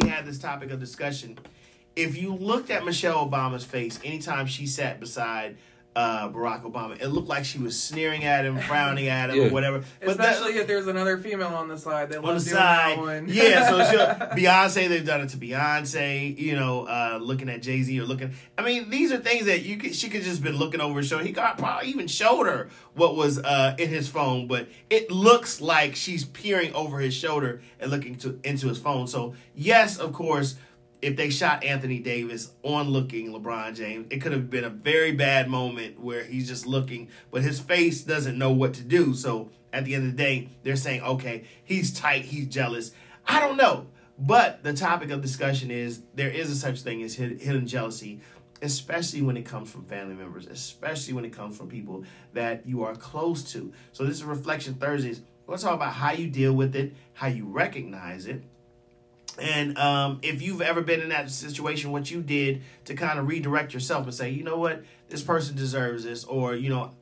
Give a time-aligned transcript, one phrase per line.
[0.00, 1.38] we had this topic of discussion.
[1.94, 5.56] If you looked at Michelle Obama's face anytime she sat beside
[5.96, 9.42] uh, Barack Obama, it looked like she was sneering at him, frowning at him, Yeah.
[9.46, 9.82] or whatever.
[10.04, 12.56] But that- Especially if there's another female on the side that on the loves doing
[12.56, 12.98] that side.
[12.98, 13.26] one.
[13.28, 14.06] Yeah, so she'll,
[14.36, 16.38] Beyonce, they've done it to Beyonce.
[16.38, 18.32] You know, uh, looking at Jay Z or looking.
[18.58, 19.94] I mean, these are things that you could.
[19.96, 21.24] She could just been looking over his shoulder.
[21.24, 25.60] He got probably even showed her what was uh, in his phone, but it looks
[25.62, 29.06] like she's peering over his shoulder and looking to into his phone.
[29.06, 30.56] So yes, of course.
[31.02, 35.12] If they shot Anthony Davis on looking LeBron James, it could have been a very
[35.12, 39.14] bad moment where he's just looking, but his face doesn't know what to do.
[39.14, 42.92] So at the end of the day, they're saying, okay, he's tight, he's jealous.
[43.26, 43.88] I don't know.
[44.18, 48.20] But the topic of discussion is there is a such thing as hidden jealousy,
[48.62, 52.82] especially when it comes from family members, especially when it comes from people that you
[52.84, 53.72] are close to.
[53.92, 55.20] So this is Reflection Thursdays.
[55.46, 58.42] We'll talk about how you deal with it, how you recognize it,
[59.38, 63.28] and um, if you've ever been in that situation, what you did to kind of
[63.28, 66.92] redirect yourself and say, you know what, this person deserves this, or you know,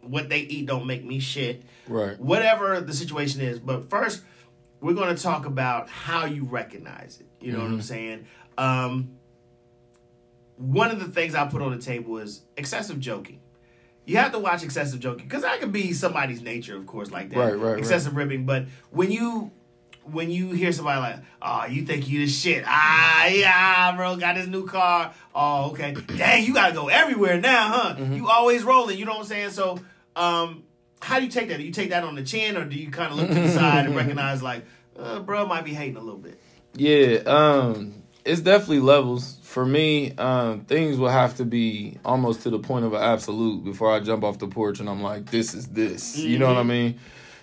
[0.00, 1.62] what they eat don't make me shit.
[1.86, 2.18] Right.
[2.18, 3.58] Whatever the situation is.
[3.58, 4.22] But first,
[4.80, 7.26] we're going to talk about how you recognize it.
[7.44, 8.26] You know what I'm saying?
[8.58, 9.16] Um,
[10.56, 13.40] one of the things I put on the table is excessive joking.
[14.04, 17.30] You have to watch excessive joking because that could be somebody's nature, of course, like
[17.30, 17.36] that.
[17.36, 17.78] Right, right, right.
[17.78, 19.52] Excessive ribbing, but when you
[20.10, 24.36] when you hear somebody like, "Oh, you think you the shit?" Ah, yeah, bro, got
[24.36, 25.12] this new car.
[25.34, 25.92] Oh, okay.
[26.16, 27.94] Dang, you gotta go everywhere now, huh?
[27.96, 28.14] Mm-hmm.
[28.14, 28.98] You always rolling.
[28.98, 29.50] You know what I'm saying?
[29.50, 29.78] So,
[30.16, 30.64] um,
[31.00, 31.58] how do you take that?
[31.58, 33.48] Do you take that on the chin, or do you kind of look to the
[33.48, 34.64] side and recognize like,
[34.98, 36.38] uh, bro, might be hating a little bit?
[36.74, 39.38] Yeah, um, it's definitely levels.
[39.42, 43.64] For me, um, things will have to be almost to the point of an absolute
[43.64, 46.16] before I jump off the porch and I'm like, this is this.
[46.16, 46.98] You know what I mean?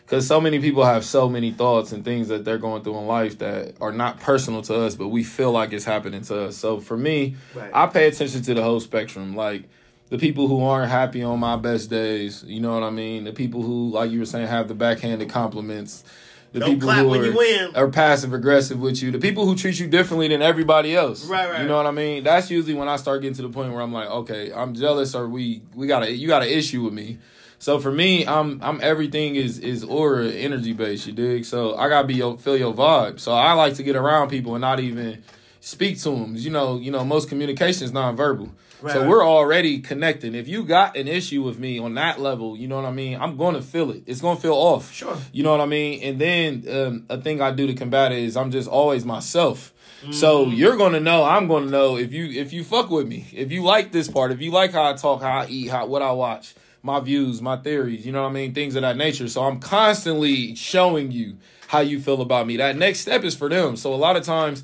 [0.10, 3.06] Because so many people have so many thoughts and things that they're going through in
[3.06, 6.58] life that are not personal to us, but we feel like it's happening to us.
[6.58, 7.70] So for me, Right.
[7.72, 9.36] I pay attention to the whole spectrum.
[9.36, 9.66] Like,
[10.10, 13.26] the people who aren't happy on my best days, you know what I mean?
[13.26, 16.04] The people who, like you were saying, have the backhanded compliments.
[16.52, 17.76] The Don't clap when you win.
[17.76, 19.12] are passive aggressive with you.
[19.12, 21.26] The people who treat you differently than everybody else.
[21.26, 21.62] Right, right.
[21.62, 22.24] You know what I mean?
[22.24, 25.14] That's usually when I start getting to the point where I'm like, okay, I'm jealous,
[25.14, 27.20] or we we got a you got an issue with me.
[27.60, 31.06] So for me, I'm I'm everything is is aura energy based.
[31.06, 31.46] You dig?
[31.46, 33.20] So I gotta be your feel your vibe.
[33.20, 35.22] So I like to get around people and not even
[35.60, 36.36] speak to them.
[36.36, 38.50] You know, you know, most communication is nonverbal.
[38.82, 39.10] Right, so right.
[39.10, 40.36] we're already connecting.
[40.36, 43.20] If you got an issue with me on that level, you know what I mean.
[43.20, 44.04] I'm going to feel it.
[44.06, 44.94] It's going to feel off.
[44.94, 45.18] Sure.
[45.34, 46.02] You know what I mean?
[46.02, 49.74] And then um, a thing I do to combat it is I'm just always myself.
[50.12, 50.54] So Mm-hmm.
[50.54, 53.64] you're gonna know, I'm gonna know if you if you fuck with me, if you
[53.64, 56.14] like this part, if you like how I talk, how I eat, how what I
[56.14, 59.28] watch, my views, my theories, you know what I mean, things of that nature.
[59.28, 61.36] So I'm constantly showing you
[61.68, 62.56] how you feel about me.
[62.56, 63.76] That next step is for them.
[63.76, 64.64] So a lot of times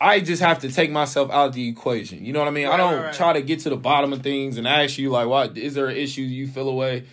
[0.00, 2.24] I just have to take myself out of the equation.
[2.24, 2.66] You know what I mean?
[2.66, 3.14] I don't right, right.
[3.14, 5.86] try to get to the bottom of things and ask you like, what is there
[5.88, 7.04] an issue you feel away?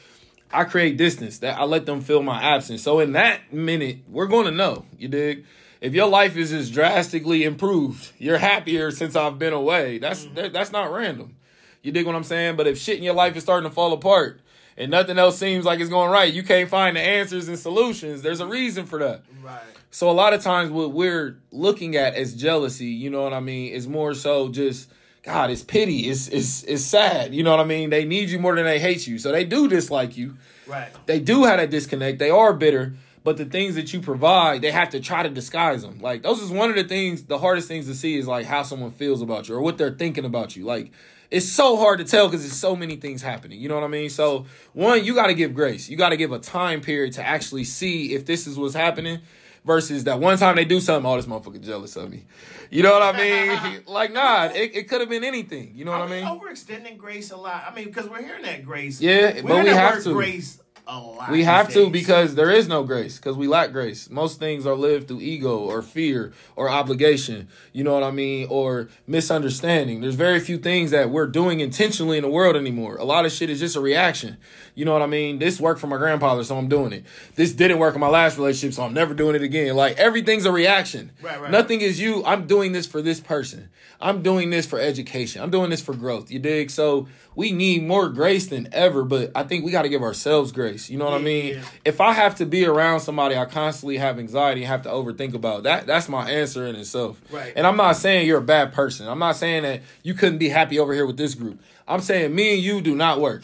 [0.52, 2.81] I create distance that I let them feel my absence.
[2.84, 4.86] So in that minute, we're going to know.
[4.97, 5.46] You dig?
[5.80, 9.97] If your life is just drastically improved, you're happier since I've been away.
[9.97, 10.36] That's Mm-hmm.
[10.36, 11.36] that, that's not random.
[11.81, 12.58] You dig what I'm saying?
[12.58, 14.41] But if shit in your life is starting to fall apart
[14.78, 18.22] and nothing else seems like it's going right, you can't find the answers and solutions.
[18.22, 19.24] There's a reason for that.
[19.41, 19.59] Right.
[19.91, 23.41] So a lot of times what we're looking at as jealousy, you know what I
[23.41, 24.90] mean, is more so just
[25.24, 27.35] God, it's pity, it's it's it's sad.
[27.35, 27.90] You know what I mean?
[27.90, 29.19] They need you more than they hate you.
[29.19, 30.38] So they do dislike you.
[30.66, 30.90] Right.
[31.06, 32.18] They do have that disconnect.
[32.19, 32.94] They are bitter,
[33.24, 36.00] but the things that you provide, they have to try to disguise them.
[36.00, 38.63] Like those is one of the things, the hardest things to see is like how
[38.63, 40.66] someone feels about you or what they're thinking about you.
[40.66, 40.91] Like
[41.29, 43.59] it's so hard to tell because there's so many things happening.
[43.59, 44.09] You know what I mean?
[44.09, 45.90] So one, you got to give grace.
[45.90, 49.19] You got to give a time period to actually see if this is what's happening.
[49.64, 52.26] Versus that one time they do something, oh, this motherfucker jealous of me.
[52.72, 53.84] You know what I mean?
[53.88, 55.74] like, nah, it, it could have been anything.
[55.76, 56.24] You know what I mean?
[56.24, 57.66] overextending grace a lot.
[57.70, 59.00] I mean, because we're hearing that grace.
[59.00, 60.14] Yeah, we're but we that have word to.
[60.14, 61.31] grace a lot.
[61.31, 64.09] We have to because there is no grace because we lack grace.
[64.09, 67.47] Most things are lived through ego or fear or obligation.
[67.74, 68.47] You know what I mean?
[68.50, 70.02] Or misunderstanding.
[70.02, 72.97] There's very few things that we're doing intentionally in the world anymore.
[72.97, 74.38] A lot of shit is just a reaction.
[74.76, 75.40] You know what I mean?
[75.40, 77.06] This worked for my grandfather, so I'm doing it.
[77.35, 79.76] This didn't work in my last relationship, so I'm never doing it again.
[79.76, 81.11] Like everything's a reaction.
[81.22, 82.23] Right, right, Nothing is you.
[82.26, 83.70] I'm doing this for this person.
[84.00, 85.44] I'm doing this for education.
[85.44, 86.32] I'm doing this for growth.
[86.32, 86.72] You dig?
[86.72, 90.52] So we need more grace than ever, but I think we got to give ourselves
[90.52, 90.90] grace.
[90.90, 91.56] You know what I mean?
[91.56, 91.64] Yeah.
[91.86, 95.64] If I have to be around somebody I constantly have anxiety have to overthink about,
[95.64, 97.22] that that's my answer in itself.
[97.32, 97.54] Right.
[97.56, 99.08] And I'm not saying you're a bad person.
[99.08, 101.62] I'm not saying that you couldn't be happy over here with this group.
[101.88, 103.44] I'm saying me and you do not work.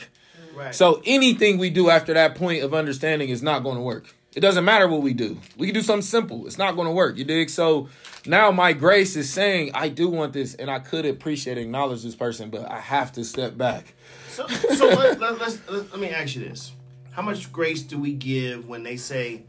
[0.54, 0.76] Right.
[0.76, 4.16] So anything we do after that point of understanding is not going to work.
[4.38, 5.40] It doesn't matter what we do.
[5.58, 6.46] We can do something simple.
[6.46, 7.18] It's not going to work.
[7.18, 7.50] You dig?
[7.50, 7.90] So
[8.24, 12.14] now my grace is saying I do want this, and I could appreciate, acknowledge this
[12.14, 13.96] person, but I have to step back.
[14.30, 16.72] So, so let, let, let's, let, let me ask you this:
[17.14, 19.42] How much grace do we give when they say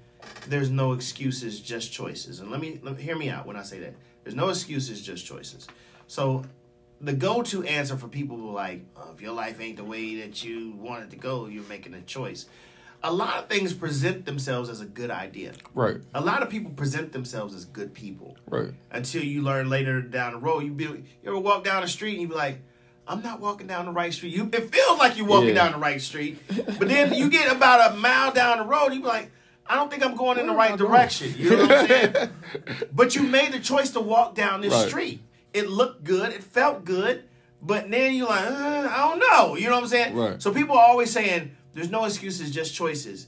[0.47, 2.41] there's no excuses, just choices?
[2.41, 3.93] And let me, let hear me out when I say that.
[4.25, 5.69] There's no excuses, just choices.
[6.07, 6.47] So
[7.03, 10.73] the go-to answer for people like, oh, if your life ain't the way that you
[10.79, 12.47] want it to go, you're making a choice.
[13.03, 15.53] A lot of things present themselves as a good idea.
[15.75, 15.99] Right.
[16.15, 18.71] A lot of people present themselves as good people Right.
[18.91, 20.65] until you learn later down the road.
[20.65, 22.61] You be you ever walk down the street and you be like,
[23.07, 24.35] I'm not walking down the right street.
[24.35, 25.55] You it feels like you're walking Yeah.
[25.55, 29.01] down the right street, but then you get about a mile down the road, you
[29.01, 29.31] be like,
[29.67, 31.35] I don't think I'm going in the right direction.
[31.39, 32.15] You know what I'm saying?
[32.93, 34.89] but you made the choice to walk down this Right.
[34.89, 35.21] street.
[35.55, 36.33] It looked good.
[36.33, 37.25] It felt good.
[37.63, 39.57] But then you're like, uh, I don't know.
[39.57, 40.15] You know what I'm saying?
[40.17, 40.43] Right.
[40.43, 43.27] So people are always saying, there's no excuses, just choices.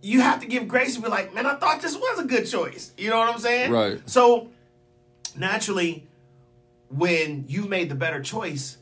[0.00, 2.46] You have to give grace and be like, man, I thought this was a good
[2.46, 2.92] choice.
[2.96, 3.72] You know what I'm saying?
[3.72, 4.00] Right.
[4.08, 4.50] So
[5.36, 6.06] naturally,
[6.88, 8.78] when you've made the better choice,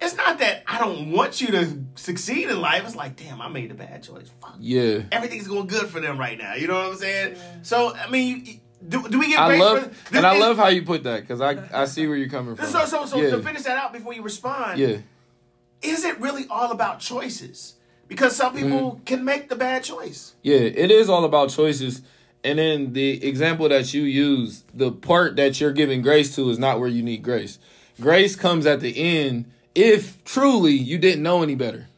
[0.00, 2.84] it's not that I don't want you to succeed in life.
[2.84, 4.30] It's like, damn, I made the bad choice.
[4.40, 4.56] Fuck.
[4.60, 5.02] Yeah.
[5.10, 6.54] Everything's going good for them right now.
[6.54, 7.36] You know what I'm saying?
[7.62, 8.54] So, I mean, you,
[8.86, 11.40] do, do we get I love for and I love how you put that because
[11.40, 12.66] I I see where you're coming from.
[12.66, 13.30] So, so, so yeah.
[13.30, 14.98] to finish that out before you respond, yeah.
[15.84, 17.74] Is it really all about choices?
[18.08, 19.04] Because some people Mm-hmm.
[19.04, 20.34] can make the bad choice.
[20.42, 22.02] Yeah, it is all about choices.
[22.42, 26.58] And then the example that you use, the part that you're giving grace to is
[26.58, 27.58] not where you need grace.
[28.00, 31.88] Grace comes at the end if truly you didn't know any better.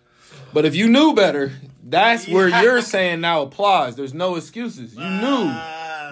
[0.52, 2.62] But if you knew better, that's where Yeah.
[2.62, 3.96] you're saying now applies.
[3.96, 4.94] There's no excuses.
[4.94, 5.52] You knew.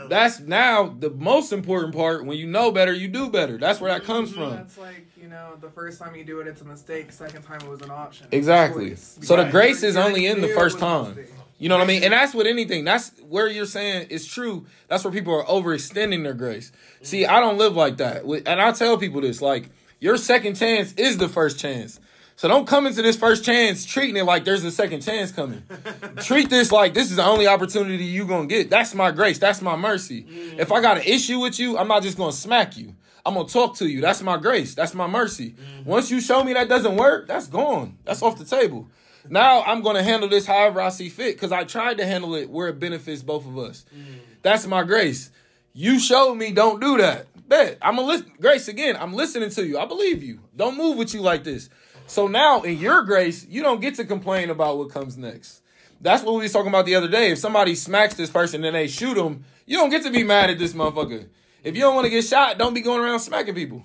[0.08, 2.26] That's now the most important part.
[2.26, 3.56] When you know better, you do better.
[3.56, 4.50] That's where that comes from.
[4.50, 7.12] That's like, know, the first time you do it, it's a mistake.
[7.12, 8.28] Second time, it was an option.
[8.32, 8.94] Exactly.
[8.96, 9.50] So the Right.
[9.52, 11.18] grace is You're- only in the first time.
[11.58, 12.02] You know what I mean?
[12.02, 12.84] And that's with anything.
[12.84, 14.66] That's where you're saying it's true.
[14.88, 16.72] That's where people are overextending their grace.
[17.02, 18.24] See, I don't live like that.
[18.24, 19.70] And I tell people this like,
[20.00, 22.00] your second chance is the first chance.
[22.36, 25.62] So don't come into this first chance treating it like there's a second chance coming.
[26.22, 28.68] Treat this like this is the only opportunity you're gonna get.
[28.68, 29.38] That's my grace.
[29.38, 30.24] That's my mercy.
[30.24, 30.58] Mm.
[30.58, 32.94] If I got an issue with you, I'm not just gonna smack you.
[33.26, 34.00] I'm gonna talk to you.
[34.00, 34.74] That's my grace.
[34.74, 35.50] That's my mercy.
[35.50, 35.88] Mm-hmm.
[35.88, 37.96] Once you show me that doesn't work, that's gone.
[38.04, 38.88] That's off the table.
[39.28, 42.50] Now I'm gonna handle this however I see fit because I tried to handle it
[42.50, 43.86] where it benefits both of us.
[43.94, 44.18] Mm-hmm.
[44.42, 45.30] That's my grace.
[45.72, 47.26] You showed me don't do that.
[47.48, 48.30] Bet I'm a listen.
[48.40, 48.96] Grace again.
[48.96, 49.78] I'm listening to you.
[49.78, 50.40] I believe you.
[50.54, 51.70] Don't move with you like this.
[52.06, 55.62] So now in your grace, you don't get to complain about what comes next.
[56.00, 57.30] That's what we was talking about the other day.
[57.30, 60.50] If somebody smacks this person and they shoot them, you don't get to be mad
[60.50, 61.28] at this motherfucker.
[61.64, 63.84] If you don't want to get shot, don't be going around smacking people.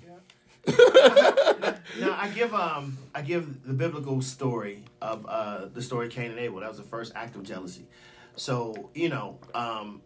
[1.98, 6.30] Now I give um I give the biblical story of uh the story of Cain
[6.30, 6.60] and Abel.
[6.60, 7.86] That was the first act of jealousy.
[8.36, 10.00] So you know um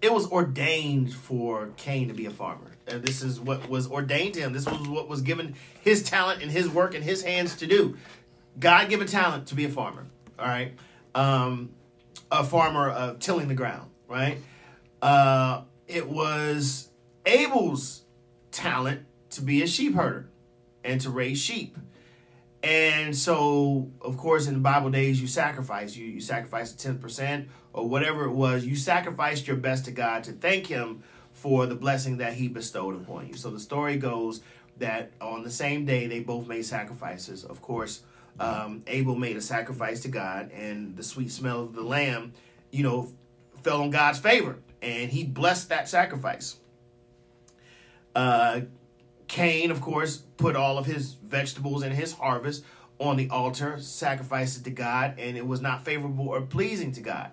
[0.00, 2.70] it was ordained for Cain to be a farmer.
[2.86, 4.52] And this is what was ordained to him.
[4.52, 7.96] This was what was given his talent and his work and his hands to do.
[8.58, 10.06] God given talent to be a farmer.
[10.38, 10.74] All right,
[11.14, 11.70] um,
[12.30, 13.90] a farmer of tilling the ground.
[14.08, 14.38] Right.
[15.02, 16.89] Uh, it was
[17.26, 18.02] Abel's
[18.50, 20.28] talent to be a sheep herder
[20.82, 21.76] and to raise sheep.
[22.62, 25.96] And so, of course, in the Bible days, you sacrifice.
[25.96, 28.66] You, you sacrifice ten percent or whatever it was.
[28.66, 31.02] You sacrificed your best to God to thank Him
[31.32, 33.34] for the blessing that He bestowed upon you.
[33.34, 34.42] So the story goes
[34.78, 37.44] that on the same day they both made sacrifices.
[37.44, 38.02] Of course,
[38.38, 42.34] um, Abel made a sacrifice to God, and the sweet smell of the lamb,
[42.70, 43.10] you know,
[43.62, 46.56] fell on God's favor, and He blessed that sacrifice.
[48.14, 48.62] Uh,
[49.28, 52.64] Cain, of course, put all of his vegetables and his harvest
[52.98, 57.00] on the altar, sacrificed it to God, and it was not favorable or pleasing to
[57.00, 57.30] God.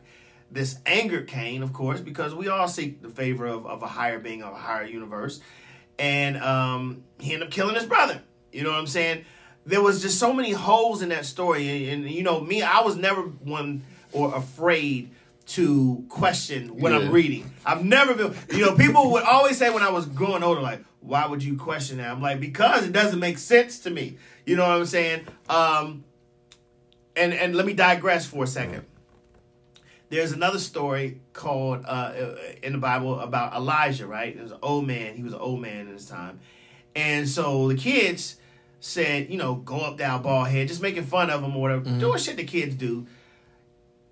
[0.49, 4.19] This angered Cain, of course, because we all seek the favor of, of a higher
[4.19, 5.41] being, of a higher universe.
[5.99, 8.21] And um, he ended up killing his brother.
[8.53, 9.25] You know what I'm saying?
[9.65, 11.89] There was just so many holes in that story.
[11.89, 15.11] And, and you know, me, I was never one or afraid
[15.47, 16.99] to question what Yeah.
[16.99, 17.51] I'm reading.
[17.65, 20.83] I've never been, you know, people would always say when I was growing older, like,
[20.99, 22.11] why would you question that?
[22.11, 24.17] I'm like, because it doesn't make sense to me.
[24.45, 25.25] You know what I'm saying?
[25.49, 26.03] Um,
[27.15, 28.85] and and let me digress for a second.
[30.09, 32.13] There's another story called uh,
[32.63, 34.35] in the Bible about Elijah, right?
[34.35, 35.15] There's an old man.
[35.15, 36.39] He was an old man in his time.
[36.95, 38.37] And so the kids
[38.79, 41.89] said, you know, go up down bald head, just making fun of him or whatever,
[41.99, 43.05] doing shit the kids do.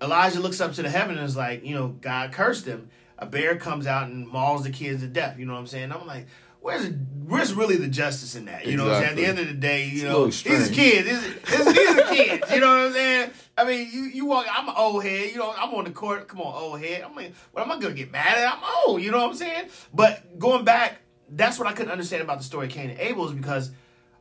[0.00, 2.90] Elijah looks up to the heaven and is like, you know, God cursed him.
[3.18, 5.38] A bear comes out and mauls the kids to death.
[5.38, 5.90] You know what I'm saying?
[5.90, 6.26] I'm like,
[6.60, 6.90] where's
[7.26, 8.66] where's really the justice in that?
[8.66, 9.10] You know, what I'm saying?
[9.10, 11.08] at the end of the day, you It's know, these are kids.
[11.08, 12.50] These, these, these are kids.
[12.52, 13.30] You know what I'm saying?
[13.56, 14.46] I mean, you you walk.
[14.50, 15.30] I'm an old head.
[15.30, 16.28] You know, I'm on the court.
[16.28, 17.02] Come on, old head.
[17.02, 18.52] I'm like, what am I gonna get mad at?
[18.54, 19.00] I'm old.
[19.00, 19.68] You know what I'm saying?
[19.94, 21.00] But going back,
[21.30, 23.70] that's what I couldn't understand about the story of Cain and Abel is because,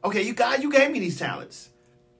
[0.05, 1.69] okay, you God, you gave me these talents.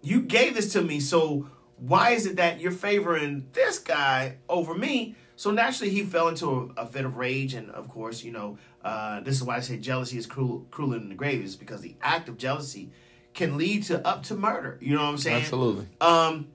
[0.01, 4.73] You gave this to me, so why is it that you're favoring this guy over
[4.73, 5.15] me?
[5.35, 8.57] So naturally, he fell into a, a fit of rage, and of course, you know,
[8.83, 11.81] uh, this is why I say jealousy is cruel, crueler than the grave, is because
[11.81, 12.91] the act of jealousy
[13.33, 14.77] can lead to up to murder.
[14.81, 15.43] You know what I'm saying?
[15.43, 15.87] Absolutely.
[15.99, 16.47] Um,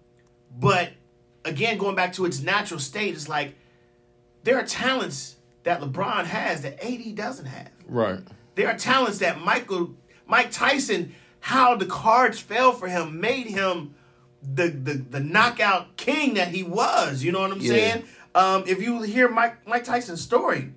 [0.59, 0.91] but
[1.45, 3.55] again, going back to its natural state, it's like
[4.45, 7.71] there are talents that LeBron has that AD doesn't have.
[7.87, 8.21] Right.
[8.55, 9.95] There are talents that Michael
[10.27, 13.95] Mike Tyson, how the cards fell for him, made him
[14.43, 17.23] the the, the knockout king that he was.
[17.23, 17.69] You know what I'm Yeah.
[17.69, 18.05] saying?
[18.35, 20.71] Um, if you hear Mike Mike Tyson's story,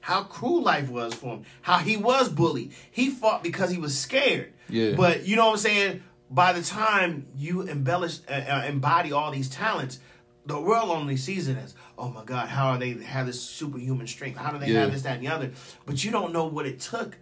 [0.00, 2.72] how cruel life was for him, how he was bullied.
[2.90, 4.52] He fought because he was scared.
[4.68, 4.94] Yeah.
[4.96, 6.02] But you know what I'm saying?
[6.30, 9.98] By the time you embellish, uh, uh, embody all these talents,
[10.46, 14.06] the world only sees it as, oh my God, how are they have this superhuman
[14.06, 14.38] strength?
[14.38, 14.80] How do they Yeah.
[14.80, 15.50] have this, that, and the other?
[15.86, 17.18] But you don't know what it took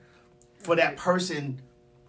[0.58, 1.60] for that person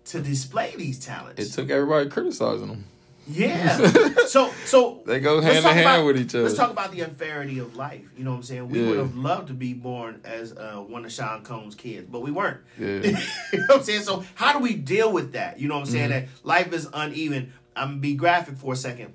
[0.06, 1.44] to display these talents.
[1.44, 2.86] It took everybody criticizing them.
[3.28, 3.78] Yeah.
[4.28, 6.44] so so They go hand in hand about- with each other.
[6.46, 8.01] Let's talk about the unfairity of life.
[8.18, 8.70] You know what I'm saying?
[8.70, 8.90] We Yeah.
[8.90, 12.32] would have loved to be born as uh, one of Sean Combs' kids, but we
[12.32, 12.60] weren't.
[12.80, 12.88] Yeah.
[13.04, 14.01] you know what I'm saying?
[14.04, 15.60] So how do we deal with that?
[15.60, 16.10] You know what I'm saying?
[16.10, 16.25] Mm-hmm.
[16.25, 17.54] That life is uneven.
[17.75, 19.13] I'm gonna be graphic for a second.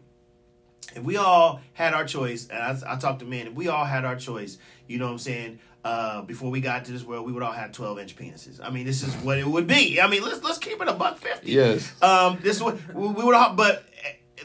[0.95, 3.85] If we all had our choice, and I, I talked to men, if we all
[3.85, 5.59] had our choice, you know what I'm saying?
[5.85, 8.59] Uh, before we got to this world, we would all have 12 inch penises.
[8.61, 10.01] I mean, this is what it would be.
[10.01, 11.53] I mean, let's let's keep it a buck fifty.
[11.53, 11.93] Yes.
[12.03, 13.85] Um, this would we we would all, but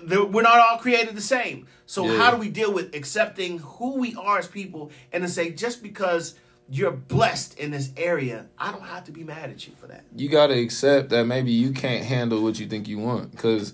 [0.07, 1.67] we're not all created the same.
[1.86, 2.17] So Yeah.
[2.17, 5.83] how do we deal with accepting who we are as people and to say just
[5.83, 6.36] because
[6.69, 10.05] you're blessed in this area, I don't have to be mad at you for that.
[10.15, 13.31] you got to accept that maybe you can't handle what you think you want.
[13.31, 13.74] Because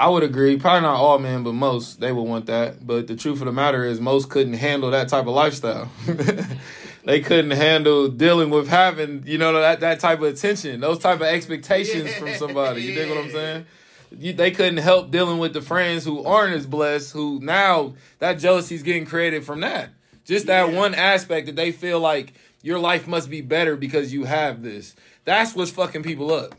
[0.00, 2.84] I would agree, probably not all men, but most they would want that.
[2.86, 5.88] But the truth of the matter is, most couldn't handle that type of lifestyle.
[7.04, 11.20] they couldn't handle dealing with having, you know, that that type of attention, those type
[11.20, 12.82] of expectations from somebody.
[12.82, 13.66] You dig what I'm saying?
[14.10, 18.34] You, they couldn't help dealing with the friends who aren't as blessed, who now that
[18.34, 19.90] jealousy is getting created from that.
[20.24, 20.78] Just that Yeah.
[20.78, 22.32] one aspect that they feel like
[22.62, 24.94] your life must be better because you have this.
[25.24, 26.54] That's what's fucking people up.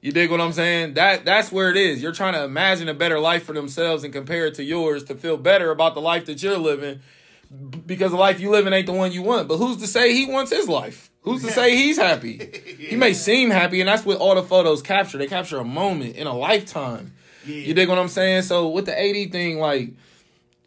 [0.00, 0.94] You dig what I'm saying?
[0.94, 2.02] That that's where it is.
[2.02, 5.14] You're trying to imagine a better life for themselves and compare it to yours to
[5.14, 7.00] feel better about the life that you're living
[7.86, 9.48] because the life you living ain't the one you want.
[9.48, 11.10] But who's to say he wants his life?
[11.22, 12.60] Who's to say he's happy?
[12.92, 15.16] He may seem happy, and that's what all the photos capture.
[15.16, 17.14] They capture a moment in a lifetime.
[17.46, 17.56] Yeah.
[17.56, 18.42] You dig what I'm saying?
[18.42, 19.92] So with the AD thing, like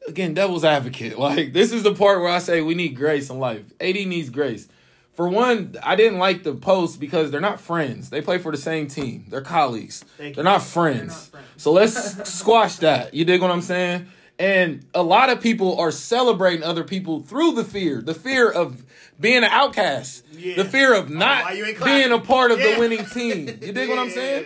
[0.07, 1.19] again, devil's advocate.
[1.25, 3.63] Like this is the part where I say we need grace in life.
[3.79, 4.67] AD needs grace.
[5.13, 8.09] For one, I didn't like the post because they're not friends.
[8.09, 9.25] They play for the same team.
[9.29, 10.03] They're colleagues.
[10.17, 11.31] They're not friends.
[11.31, 11.47] not friends.
[11.57, 13.13] So let's squash that.
[13.13, 14.07] You dig what I'm saying?
[14.37, 18.83] And a lot of people are celebrating other people through the fear, the fear of
[19.19, 20.55] being an outcast, Yeah.
[20.57, 22.09] the fear of not why you ain't clapping?
[22.09, 22.73] being a part of Yeah.
[22.73, 23.47] the winning team.
[23.61, 24.45] You dig what I'm saying?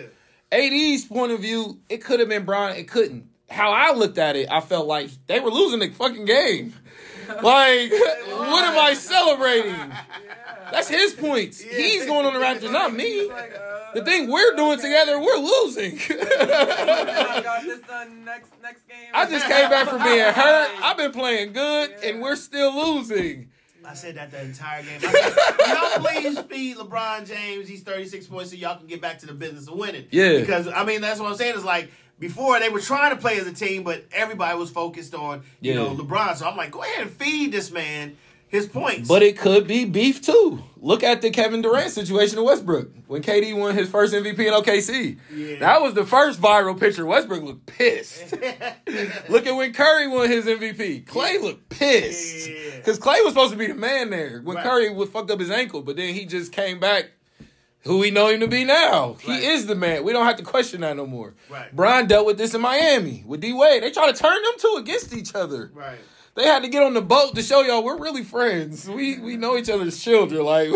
[0.51, 2.74] AD's point of view, it could have been Bron.
[2.74, 3.25] It couldn't.
[3.50, 6.74] How I looked at it, I felt like they were losing the fucking game.
[7.29, 9.75] Like, what am I celebrating?
[10.72, 11.60] That's his points.
[11.62, 13.28] He's going on the Raptors, not me.
[13.30, 15.98] Like, uh, The thing we're doing together, we're losing.
[16.10, 18.98] I got this done next next game.
[19.14, 20.70] I just came back from being hurt.
[20.84, 23.50] I've been playing good, and we're still losing.
[23.86, 25.00] I said that the entire game.
[25.02, 29.20] I said, y'all please feed LeBron James He's 36 points so y'all can get back
[29.20, 30.06] to the business of winning.
[30.12, 30.38] Yeah.
[30.40, 31.56] Because, I mean, that's what I'm saying.
[31.56, 35.16] Is like, before they were trying to play as a team, but everybody was focused
[35.16, 35.80] on, you Yeah.
[35.80, 36.36] know, LeBron.
[36.36, 38.18] So I'm like, go ahead and feed this man
[38.50, 39.08] his points.
[39.08, 40.62] But it could be beef too.
[40.82, 44.53] Look at the Kevin Durant situation in Westbrook when KD won his first MVP in
[44.53, 45.18] OKC.
[45.34, 45.60] Yeah.
[45.60, 47.06] That was the first viral picture.
[47.06, 48.32] Westbrook looked pissed.
[49.29, 51.06] Look at when Curry won his MVP.
[51.06, 52.77] Clay looked pissed Yeah.
[52.77, 54.65] because Clay was supposed to be the man there when Right.
[54.65, 57.12] Curry was fucked up his ankle, but then he just came back.
[57.84, 59.15] Who we know him to be now?
[59.25, 59.39] Right.
[59.39, 60.03] He is the man.
[60.03, 61.34] We don't have to question that no more.
[61.50, 61.74] Right.
[61.74, 63.84] Bron dealt with this in Miami with D Wade.
[63.84, 65.72] They try to turn them two against each other.
[65.74, 65.98] right.
[66.39, 68.89] They had to get on the boat to show y'all we're really friends.
[68.89, 70.46] We we know each other's children.
[70.46, 70.69] Like,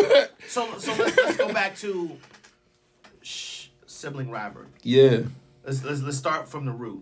[0.45, 2.17] So, so let's, let's go back to
[3.21, 4.67] shh, sibling rivalry.
[4.81, 5.21] yeah,
[5.65, 7.01] Let's, let's let's start from the root.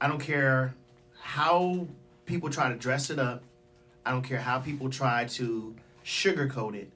[0.00, 0.74] I don't care
[1.20, 1.86] how
[2.24, 3.42] people try to dress it up.
[4.06, 6.90] I don't care how people try to sugarcoat it.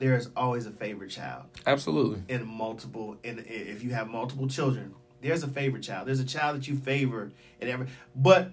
[0.00, 2.22] There is always a favorite child absolutely.
[2.28, 3.16] in multiple.
[3.24, 6.06] In if you have multiple children, there's a favorite child.
[6.08, 7.86] There's a child that you favor in every.
[8.14, 8.50] But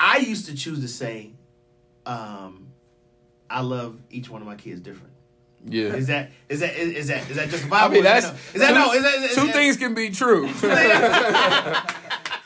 [0.00, 1.32] I used to choose to say,
[2.06, 2.68] um,
[3.48, 5.12] I love each one of my kids different.
[5.66, 5.88] Yeah.
[5.94, 7.72] Is that is that is, is that is that just vibe?
[7.82, 8.54] I mean, Is that that's no?
[8.54, 8.92] Is that two, no?
[8.92, 10.48] Is that, is two that- things can be true.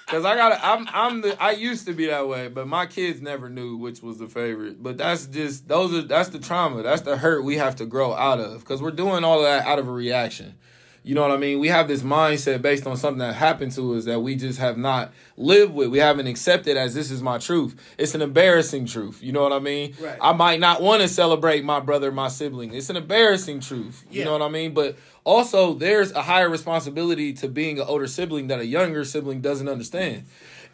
[0.07, 3.21] Cause I got, I'm, I'm the, I used to be that way, but my kids
[3.21, 4.81] never knew which was the favorite.
[4.81, 8.13] But that's just, those are, that's the trauma, that's the hurt we have to grow
[8.13, 8.65] out of.
[8.65, 10.55] Cause we're doing all of that out of a reaction.
[11.07, 11.61] You know what I mean?
[11.61, 14.79] We have this mindset based on something that happened to us that we just have
[14.79, 15.89] not lived with.
[15.89, 17.79] We haven't accepted as this is my truth.
[17.99, 19.23] It's an embarrassing truth.
[19.23, 19.95] You know what I mean?
[20.01, 20.17] Right.
[20.19, 22.73] I might not want to celebrate my brother, my sibling.
[22.73, 24.03] It's an embarrassing truth.
[24.11, 24.73] You know what I mean?
[24.73, 29.43] But also, there's a higher responsibility to being an older sibling that a younger sibling
[29.43, 30.25] doesn't understand.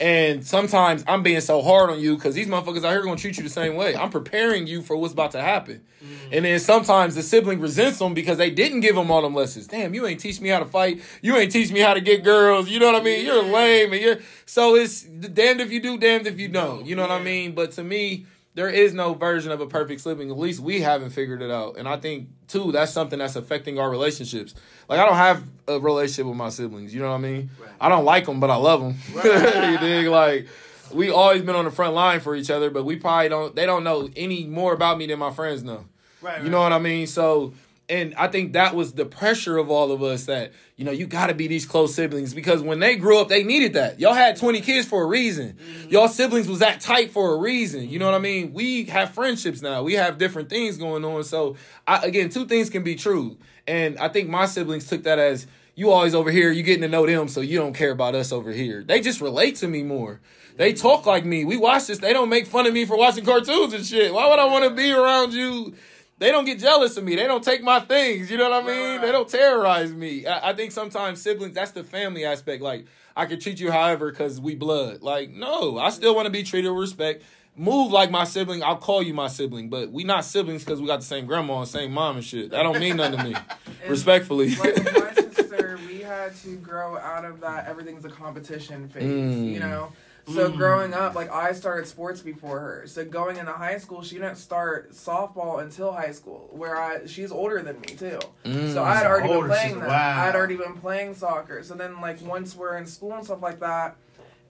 [0.01, 3.37] And sometimes I'm being so hard on you because these motherfuckers out here gonna treat
[3.37, 3.95] you the same way.
[3.95, 5.83] I'm preparing you for what's about to happen.
[6.03, 6.33] Mm-hmm.
[6.33, 9.67] And then sometimes the sibling resents them because they didn't give them all them lessons.
[9.67, 11.03] Damn, you ain't teach me how to fight.
[11.21, 12.71] You ain't teach me how to get girls.
[12.71, 13.27] You know what I mean?
[13.27, 16.87] You're lame and you're so it's damned if you do, damned if you don't.
[16.87, 17.53] You know what I mean?
[17.53, 20.31] But to me, there is no version of a perfect sibling.
[20.31, 21.77] At least we haven't figured it out.
[21.77, 24.55] And I think too, that's something that's affecting our relationships.
[24.89, 26.93] Like I don't have a relationship with my siblings.
[26.93, 27.51] You know what I mean?
[27.61, 27.71] Right.
[27.81, 28.97] I don't like them, but I love them.
[29.73, 30.09] you dig?
[30.09, 30.49] Like
[30.93, 33.55] we always been on the front line for each other, but we probably don't.
[33.55, 35.85] They don't know any more about me than my friends know.
[36.23, 37.07] Right, You know what I mean?
[37.07, 37.55] So,
[37.91, 41.09] and I think that was the pressure of all of us that, you know, you
[41.09, 43.99] got to be these close siblings because when they grew up, they needed that.
[43.99, 45.55] Y'all had 20 kids for a reason.
[45.55, 45.91] Mm-hmm.
[45.91, 47.91] Y'all siblings was that tight for a reason.
[47.91, 48.53] You know what I mean?
[48.53, 49.83] We have friendships now.
[49.83, 51.25] We have different things going on.
[51.25, 53.37] So, I, again, two things can be true.
[53.67, 56.89] And I think my siblings took that as you always over here, you getting to
[56.89, 58.85] know them, so you don't care about us over here.
[58.85, 60.21] They just relate to me more.
[60.57, 60.81] They mm-hmm.
[60.81, 61.45] talk like me.
[61.45, 61.99] We watch this.
[61.99, 64.15] They don't make fun of me for watching cartoons and shit.
[64.15, 65.75] Why would I want to be around you?
[66.21, 67.17] They don't get jealous of me.
[67.17, 68.31] They don't take my things.
[68.31, 68.91] You know what I mean?
[68.99, 69.01] right.
[69.01, 70.27] They don't terrorize me.
[70.27, 72.63] I, I think sometimes siblings, that's the family aspect.
[72.63, 72.85] Like,
[73.17, 75.01] I can treat you however because we blood.
[75.03, 77.23] Like, no, I still want to be treated with respect.
[77.57, 78.63] Move like my sibling.
[78.63, 81.61] I'll call you my sibling, but we not siblings because we got the same grandma
[81.61, 82.51] and same mom and shit.
[82.51, 83.35] That don't mean nothing to me.
[83.89, 84.55] Respectfully.
[84.57, 89.53] Like my sister, we had to grow out of that everything's a competition phase, Mm.
[89.53, 89.91] you know?
[90.35, 92.83] So growing up, like I started sports before her.
[92.87, 96.49] So going into high school, she didn't start softball until high school.
[96.53, 98.19] Where I she's older than me too.
[98.45, 98.73] Mm.
[98.73, 99.89] So I had already older been playing that.
[99.89, 100.23] Wow.
[100.23, 101.63] I had already been playing soccer.
[101.63, 103.97] So then like once we're in school and stuff like that,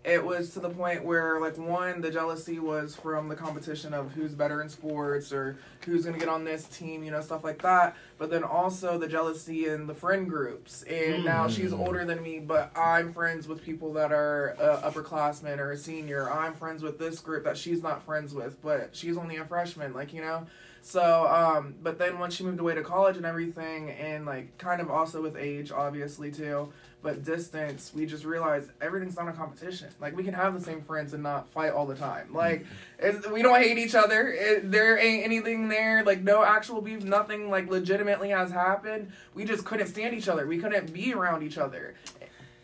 [0.02, 4.12] it was to the point where like one the jealousy was from the competition of
[4.12, 7.60] who's better in sports or who's gonna get on this team you know stuff like
[7.62, 7.96] that.
[8.18, 10.82] But then also the jealousy in the friend groups.
[10.84, 15.58] And now she's older than me but i'm friends with people that are uh, upperclassmen
[15.58, 16.30] or a senior.
[16.30, 19.92] I'm friends with this group that she's not friends with but she's only a freshman
[19.92, 20.46] like you know
[20.82, 24.80] so um but then once she moved away to college and everything and like kind
[24.80, 29.88] of also with age obviously too but distance we just realized everything's not a competition.
[30.00, 32.32] Like we can have the same friends and not fight all the time.
[32.32, 32.66] Like
[32.98, 34.28] it's, we don't hate each other.
[34.28, 36.04] It, there ain't anything there.
[36.04, 39.12] Like no actual beef nothing like legitimately has happened.
[39.34, 40.46] We just couldn't stand each other.
[40.46, 41.94] We couldn't be around each other.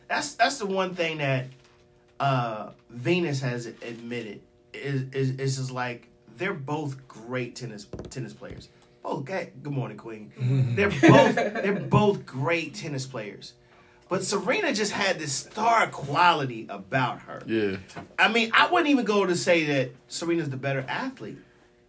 [0.09, 1.47] That's that's the one thing that
[2.21, 4.41] uh, Venus has admitted.
[4.73, 8.68] Is is is just like they're both great tennis tennis players.
[9.03, 10.33] Both okay, good morning, Queen.
[10.77, 13.55] they're both they're both great tennis players.
[14.09, 17.42] But Serena just had this star quality about her.
[17.44, 17.79] Yeah.
[18.16, 21.38] I mean, I wouldn't even go to say that Serena's the better athlete.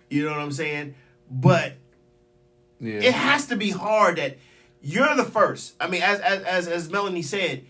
[0.10, 0.96] You know what I'm saying?
[1.30, 1.74] But
[2.80, 3.00] Yeah.
[3.02, 4.38] it has to be hard that
[4.82, 5.76] you're the first.
[5.80, 7.66] I mean, as as as, as Melanie said,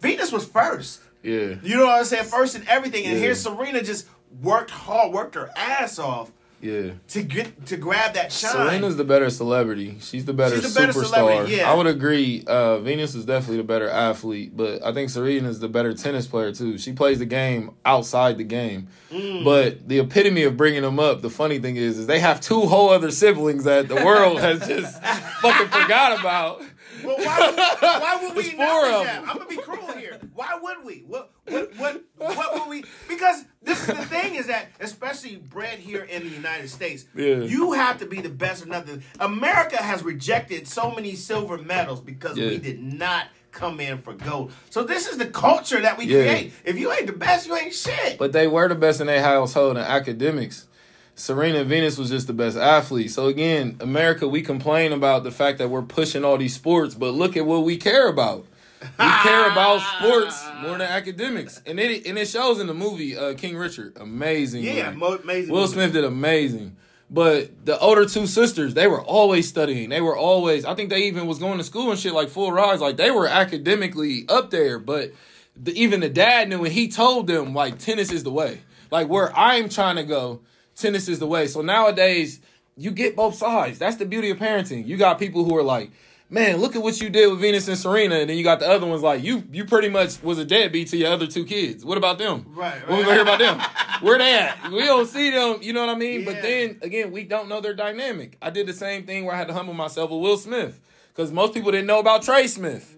[0.00, 1.00] Venus was first.
[1.22, 1.54] yeah.
[1.62, 2.24] You know what I'm saying?
[2.24, 3.20] First in everything, and Yeah.
[3.20, 4.08] here's Serena just
[4.40, 6.92] worked hard, worked her ass off Yeah.
[7.08, 8.52] to get to grab that shine.
[8.52, 9.96] Serena's the better celebrity.
[10.00, 11.04] She's the better She's the better superstar.
[11.06, 11.70] celebrity, yeah.
[11.70, 12.44] I would agree.
[12.46, 16.26] Uh, Venus is definitely the better athlete, but I think Serena is the better tennis
[16.28, 16.78] player too.
[16.78, 18.86] She plays the game outside the game.
[19.10, 19.44] Mm.
[19.44, 22.60] But the epitome of bringing them up, the funny thing is, is they have two
[22.62, 25.02] whole other siblings that the world has just
[25.42, 26.62] fucking forgot about.
[27.04, 29.20] Well, why would, why would we acknowledge that?
[29.26, 30.18] I'm gonna be cruel here.
[30.34, 31.04] Why would we?
[31.06, 32.84] What what what what would we?
[33.08, 37.36] Because this is the thing is that especially bred here in the United States, Yeah.
[37.42, 39.02] you have to be the best or nothing.
[39.20, 42.48] America has rejected so many silver medals because Yeah.
[42.48, 44.50] we did not come in for gold.
[44.70, 46.22] So this is the culture that we Yeah.
[46.22, 46.52] create.
[46.64, 48.18] If you ain't the best, you ain't shit.
[48.18, 50.66] But they were the best in their household in academics.
[51.14, 53.10] Serena Venus was just the best athlete.
[53.10, 57.12] So again, America, we complain about the fact that we're pushing all these sports, but
[57.12, 58.46] look at what we care about.
[58.80, 63.16] We care about sports more than academics, and it and it shows in the movie
[63.16, 63.96] uh, King Richard.
[64.00, 64.64] Amazing.
[64.64, 65.52] yeah, mo- amazing.
[65.52, 65.72] Will movie.
[65.74, 66.76] Smith did amazing.
[67.08, 69.90] But the older two sisters, they were always studying.
[69.90, 70.64] They were always.
[70.64, 72.80] I think they even was going to school and shit like full rides.
[72.80, 74.78] Like they were academically up there.
[74.78, 75.12] But
[75.54, 78.62] the, even the dad knew, and he told them like tennis is the way.
[78.90, 80.40] Like where I'm trying to go,
[80.76, 81.46] tennis is the way.
[81.46, 82.40] So nowadays,
[82.76, 83.78] you get both sides.
[83.78, 84.86] That's the beauty of parenting.
[84.86, 85.90] You got people who are like,
[86.30, 88.68] man, look at what you did with Venus and Serena, and then you got the
[88.68, 89.44] other ones like you.
[89.52, 91.84] You pretty much was a deadbeat to your other two kids.
[91.84, 92.46] What about them?
[92.48, 93.04] Right, What we right.
[93.04, 93.60] gonna hear about them?
[94.02, 94.70] Where they at?
[94.72, 95.58] We don't see them.
[95.62, 96.20] You know what I mean?
[96.20, 96.32] Yeah.
[96.32, 98.36] But then again, we don't know their dynamic.
[98.42, 100.80] I did the same thing where I had to humble myself with Will Smith
[101.14, 102.96] because most people didn't know about Trey Smith,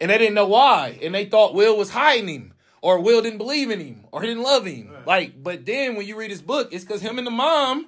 [0.00, 2.53] and they didn't know why, and they thought Will was hiding him.
[2.84, 4.90] Or Will didn't believe in him, or he didn't love him.
[5.06, 7.86] Like, but then when you read his book, it's because him and the mom,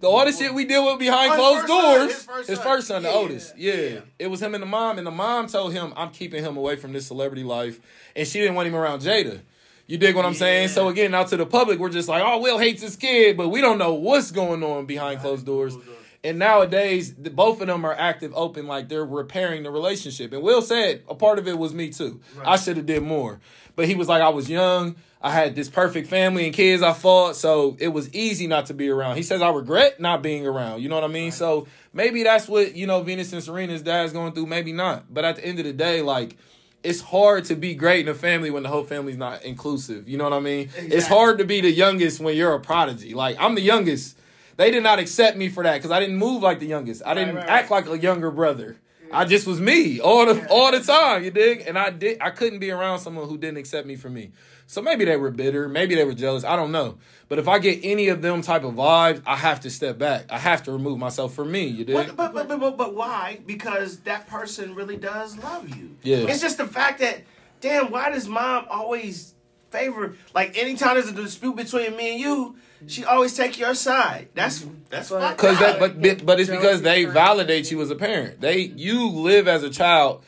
[0.00, 2.12] the all the shit we deal with behind Oh, closed first son, doors.
[2.12, 2.66] his first his son.
[2.66, 3.56] first son, the Yeah, oldest.
[3.56, 4.00] yeah, Yeah.
[4.18, 6.74] It was him and the mom, and the mom told him, I'm keeping him away
[6.74, 7.78] from this celebrity life.
[8.16, 9.42] And she didn't want him around Jada.
[9.86, 10.62] You dig what I'm saying?
[10.70, 10.74] Yeah.
[10.74, 13.48] So again, out to the public, we're just like, oh, Will hates his kid, but
[13.50, 15.76] we don't know what's going on behind closed doors.
[16.24, 20.32] And nowadays, the, both of them are active, open, like they're repairing the relationship.
[20.32, 22.20] And Will said a part of it was me too.
[22.44, 23.40] I should have did more,
[23.76, 24.96] but he was like, I was young.
[25.20, 28.74] I had this perfect family and kids I fought, so it was easy not to
[28.74, 29.16] be around.
[29.16, 30.82] He says I regret not being around.
[30.82, 31.30] You know what I mean?
[31.30, 34.46] So maybe that's what you know Venus and Serena's dad's going through.
[34.46, 36.36] Maybe not, but at the end of the day, like.
[36.84, 40.08] It's hard to be great in a family when the whole family's not inclusive.
[40.08, 40.68] You know what I mean?
[40.76, 43.14] It's hard to be the youngest when you're a prodigy.
[43.14, 44.18] Like I'm the youngest.
[44.56, 47.02] They did not accept me for that because I didn't move like the youngest.
[47.06, 48.78] I didn't right, act like a younger brother.
[49.12, 51.24] I just was me all the all the time.
[51.24, 51.64] You dig?
[51.66, 52.18] And I did.
[52.20, 54.32] I couldn't be around someone who didn't accept me for me.
[54.66, 55.68] So maybe they were bitter.
[55.68, 56.44] Maybe they were jealous.
[56.44, 56.96] I don't know.
[57.28, 60.26] But if I get any of them type of vibes, I have to step back.
[60.30, 61.66] I have to remove myself for me.
[61.66, 61.94] You dig?
[61.94, 63.40] But, but, but, but, but, but why?
[63.44, 65.96] Because that person really does love you.
[66.02, 66.18] Yeah.
[66.18, 67.22] It's just the fact that,
[67.60, 69.34] damn, why does mom always
[69.70, 74.28] favor, like, anytime there's a dispute between me and you, she always take your side.
[74.34, 74.74] That's, mm-hmm.
[74.90, 77.96] that's But- fucked Because that, but but it's because they Jealousy validate you as a
[77.96, 78.40] parent.
[78.40, 80.22] They you live as a child,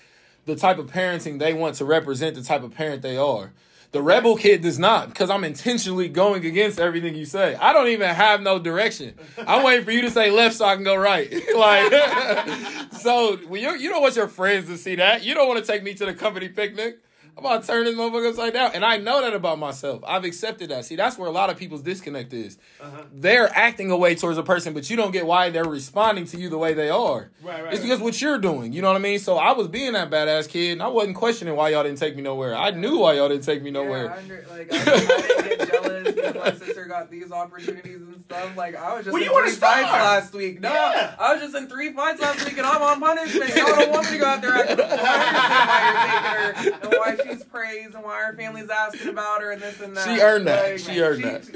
[0.46, 3.52] the type of parenting they want to represent the type of parent they are.
[3.94, 7.54] The rebel kid does not, because I'm intentionally going against everything you say.
[7.54, 9.14] I don't even have no direction.
[9.46, 11.32] I'm waiting for you to say left so I can go right.
[11.56, 15.22] like, so when you you don't want your friends to see that.
[15.22, 17.03] You don't want to take me to the company picnic.
[17.36, 18.70] I'm about to turn this motherfucker upside down.
[18.74, 20.02] And I know that about myself.
[20.06, 20.84] I've accepted that.
[20.84, 22.58] See, that's where a lot of people's disconnect is.
[22.80, 23.02] Uh-huh.
[23.12, 26.36] They're acting a way towards a person, but you don't get why they're responding to
[26.38, 27.30] you the way they are.
[27.42, 28.72] Right, right, It's because what you're doing.
[28.72, 29.18] You know what I mean?
[29.18, 32.14] So I was being that badass kid, and I wasn't questioning why y'all didn't take
[32.14, 32.54] me nowhere.
[32.54, 34.12] I knew why y'all didn't take me Yeah, nowhere.
[34.12, 38.20] I under, like, I, I didn't get jealous because my sister got these opportunities and
[38.22, 38.56] stuff.
[38.56, 40.60] Like, I was just Well, in you were three fights last week.
[40.60, 41.16] No, Yeah.
[41.18, 43.56] I was just in three fights last week, and I'm on punishment.
[43.56, 44.98] Y'all don't want me to go out there acting a fool.
[45.00, 49.08] I understand why you're taking her, and why she's praised, and why her family's asking
[49.08, 50.04] about her, and this and that.
[50.16, 50.70] She earned that.
[50.72, 51.44] Like, She earned that.
[51.44, 51.50] so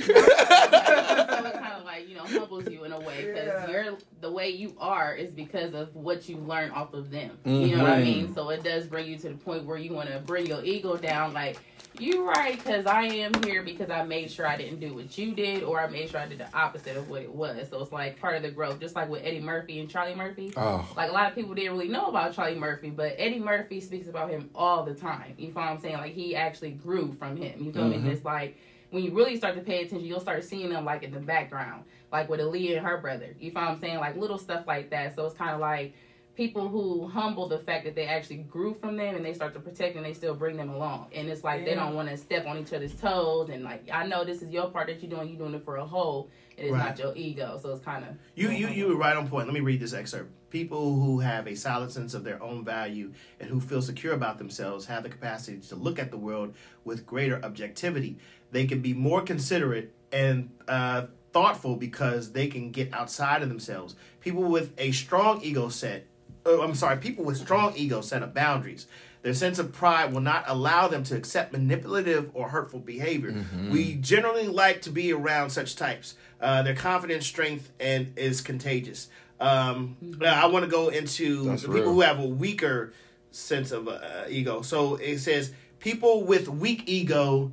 [1.46, 3.70] it kind of like you know humbles you in a way because Yeah.
[3.70, 7.38] you're the way you are is because of what you've learned off of them.
[7.44, 8.04] You know what I Mhm.
[8.04, 8.34] mean?
[8.34, 10.96] So it does bring you to the point where you want to bring your ego
[10.96, 11.32] down.
[11.32, 11.58] Like
[12.00, 15.34] you right because I am here because I made sure I didn't do what you
[15.34, 17.68] did or I made sure I did the opposite of what it was.
[17.70, 20.52] So it's like part of the growth, just like with Eddie Murphy and Charlie Murphy.
[20.56, 23.80] Oh, Like a lot of people didn't really know about Charlie Murphy, but Eddie Murphy
[23.80, 25.34] speaks about him all the time.
[25.38, 25.96] You feel what I'm saying?
[25.96, 27.62] Like he actually grew from him.
[27.64, 28.02] You feel Mhm.
[28.04, 28.10] me?
[28.10, 28.56] It's like
[28.90, 31.84] when you really start to pay attention, you'll start seeing them like in the background,
[32.12, 33.34] like with Aaliyah and her brother.
[33.40, 33.98] You feel what I'm saying?
[33.98, 35.14] Like little stuff like that.
[35.14, 35.94] So it's kind of like
[36.38, 39.58] people who humble the fact that they actually grew from them and they start to
[39.58, 41.08] protect and they still bring them along.
[41.12, 44.06] And it's like they don't want to step on each other's toes and like I
[44.06, 46.30] know this is your part that you're doing, you're doing it for a whole.
[46.56, 46.90] And It is Right.
[46.90, 47.58] not your ego.
[47.60, 49.48] So it's kind of You you you were right on point.
[49.48, 50.30] Let me read this excerpt.
[50.50, 54.38] People who have a solid sense of their own value and who feel secure about
[54.38, 58.16] themselves have the capacity to look at the world with greater objectivity.
[58.52, 63.96] They can be more considerate and uh, thoughtful because they can get outside of themselves.
[64.20, 66.06] People with a strong ego set,
[66.46, 68.86] oh, I'm sorry, people with strong ego set up boundaries.
[69.22, 73.44] Their sense of pride will not allow them to accept manipulative or hurtful behavior.
[73.70, 76.14] We generally like to be around such types.
[76.40, 79.08] Uh, their confidence, strength, and is contagious.
[79.40, 81.92] Um, I want to go into That's the people real.
[81.94, 82.92] who have a weaker
[83.32, 84.62] sense of uh, ego.
[84.62, 87.50] So it says people with weak ego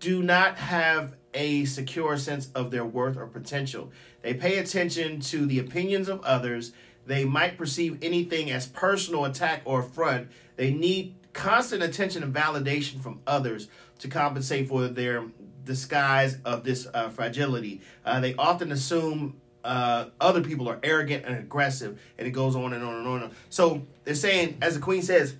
[0.00, 3.90] do not have a secure sense of their worth or potential.
[4.22, 6.72] They pay attention to the opinions of others.
[7.06, 10.28] They might perceive anything as personal attack or affront.
[10.56, 15.24] They need constant attention and validation from others to compensate for their
[15.64, 17.80] disguise of this uh, fragility.
[18.04, 22.72] Uh, they often assume uh, other people are arrogant and aggressive, and it goes on
[22.72, 23.30] and on and on.
[23.48, 25.34] So they're saying, as the queen says,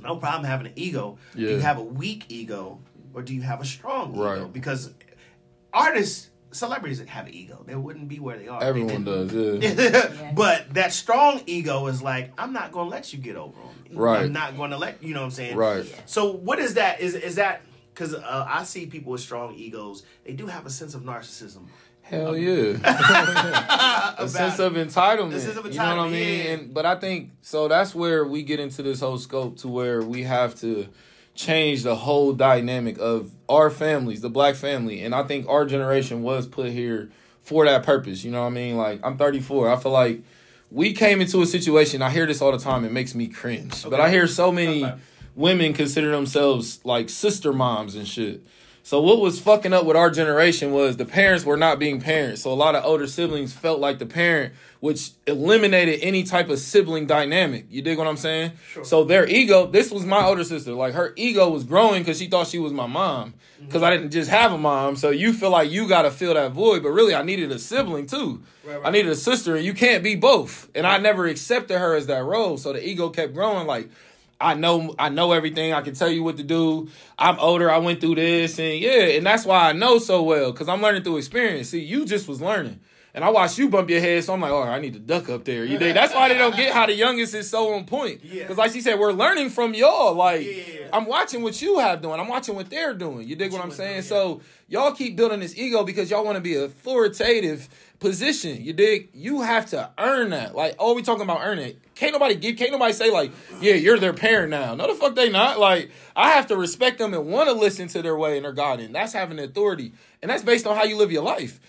[0.00, 1.18] no problem having an ego.
[1.34, 2.80] Do you have a weak ego
[3.14, 4.22] or do you have a strong ego?
[4.42, 4.52] Right.
[4.52, 4.92] Because
[5.72, 8.56] artists, celebrities that have an ego, they wouldn't be where they are.
[8.56, 9.32] if they everyone does.
[9.32, 10.32] Yeah.
[10.34, 13.74] but that strong ego is like, I'm not going to let you get over on
[13.84, 13.96] me.
[13.96, 14.22] Right.
[14.22, 15.56] I'm not going to let you know what I'm saying.
[15.56, 15.84] Right.
[16.06, 17.00] So what is that?
[17.00, 17.62] Is is that
[17.92, 21.66] because uh, I see people with strong egos, they do have a sense of narcissism.
[22.02, 22.76] Hell yeah.
[24.18, 25.34] a sense of entitlement.
[25.34, 26.38] A sense of You know what I mean?
[26.38, 26.52] yeah.
[26.52, 30.02] And but I think so that's where we get into this whole scope to where
[30.02, 30.88] we have to
[31.34, 35.02] change the whole dynamic of our families, the black family.
[35.02, 37.10] And I think our generation was put here
[37.42, 38.24] for that purpose.
[38.24, 38.76] You know what I mean?
[38.76, 39.70] Like I'm 34.
[39.70, 40.22] I feel like
[40.70, 42.02] we came into a situation.
[42.02, 42.84] I hear this all the time.
[42.84, 43.84] It makes me cringe.
[43.88, 44.86] But I hear so many
[45.34, 48.42] women consider themselves like sister moms and shit.
[48.86, 52.42] So what was fucking up with our generation was the parents were not being parents.
[52.42, 56.58] So a lot of older siblings felt like the parent, which eliminated any type of
[56.58, 57.64] sibling dynamic.
[57.70, 58.52] You dig what I'm saying?
[58.68, 58.84] Sure.
[58.84, 60.74] So their ego, this was my older sister.
[60.74, 63.32] Like her ego was growing because she thought she was my mom.
[63.56, 63.66] Mm-hmm.
[63.68, 64.96] Because I didn't just have a mom.
[64.96, 66.82] So you feel like you gotta fill that void.
[66.82, 68.42] But really I needed a sibling too.
[68.66, 68.86] Right, right.
[68.86, 70.68] I needed a sister and you can't be both.
[70.74, 72.58] And I never accepted her as that role.
[72.58, 73.88] So the ego kept growing like
[74.40, 75.72] I know I know everything.
[75.72, 76.88] I can tell you what to do.
[77.18, 77.70] I'm older.
[77.70, 80.82] I went through this and yeah, and that's why I know so well cuz I'm
[80.82, 81.68] learning through experience.
[81.70, 82.80] See, you just was learning.
[83.16, 85.28] And I watched you bump your head, so I'm like, "Oh, I need to duck
[85.28, 85.94] up there." You dig?
[85.94, 88.22] That's why they don't get how the youngest is so on point.
[88.24, 88.44] Yeah.
[88.46, 90.14] Cuz like she said, we're learning from y'all.
[90.14, 90.88] Like Yeah.
[90.92, 92.18] I'm watching what you have doing.
[92.18, 93.28] I'm watching what they're doing.
[93.28, 93.92] You dig what you I'm saying?
[94.00, 97.68] doing, So y'all keep building this ego because y'all want to be authoritative
[98.04, 98.62] position.
[98.62, 99.08] You dig?
[99.14, 100.54] You have to earn that.
[100.54, 101.78] Like, oh, we talking about earning it.
[101.94, 102.56] Can't nobody give.
[102.56, 104.74] Can't nobody say like, yeah, you're their parent now.
[104.74, 105.58] No, the fuck they not.
[105.58, 108.52] Like, I have to respect them and want to listen to their way and their
[108.52, 108.92] guidance.
[108.92, 111.60] That's having authority, and that's based on how you live your life.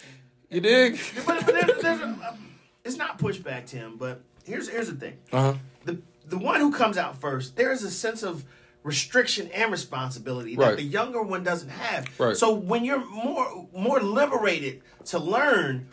[0.50, 1.00] You dig?
[1.26, 2.38] But, but there's, there's a,
[2.84, 3.98] it's not pushback, Tim.
[3.98, 5.54] But here's here's the thing: Uh huh.
[5.86, 8.44] the the one who comes out first, there is a sense of
[8.84, 10.76] restriction and responsibility that Right.
[10.78, 12.08] the younger one doesn't have.
[12.20, 12.36] Right.
[12.38, 15.88] So when you're more more liberated to learn,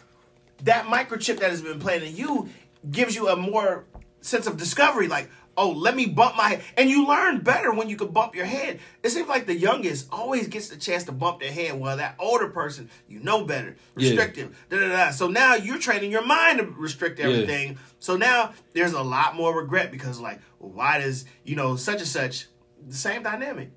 [0.63, 2.49] that microchip that has been planted in you
[2.91, 3.85] gives you a more
[4.21, 5.09] sense of discovery.
[5.09, 8.35] Like, oh, let me bump my head, and you learn better when you can bump
[8.35, 8.81] your head.
[9.03, 12.15] It seems like the youngest always gets the chance to bump their head, while that
[12.19, 14.09] older person, you know better, Yeah.
[14.09, 14.57] restrictive.
[14.71, 15.11] Da, da, da.
[15.11, 17.79] So now you're training your mind to restrict everything.
[17.99, 22.09] So now there's a lot more regret because, like, why does you know such and
[22.09, 22.47] such
[22.87, 23.71] the same dynamic?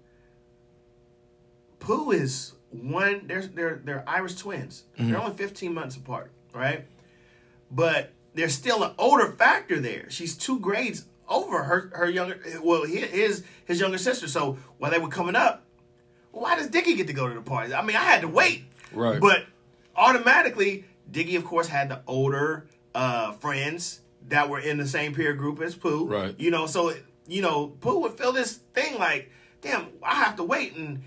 [1.80, 3.28] Pooh is one.
[3.28, 4.84] They're they're they're Irish twins.
[4.98, 5.16] They're mm-hmm.
[5.16, 6.86] only 15 months apart, right?
[7.70, 10.10] But there's still an older factor there.
[10.10, 12.40] She's two grades over her her younger.
[12.64, 14.28] Well, his his younger sister.
[14.28, 15.64] So while they were coming up,
[16.32, 17.74] why does Diggy get to go to the parties?
[17.74, 18.64] I mean, I had to wait.
[18.92, 19.20] Right.
[19.20, 19.46] But
[19.96, 25.34] automatically, Diggy, of course, had the older uh, friends that were in the same peer
[25.34, 26.06] group as Pooh.
[26.08, 26.36] Right.
[26.40, 26.94] You know, so
[27.28, 31.04] you know, Pooh would feel this thing like, damn, I have to wait, and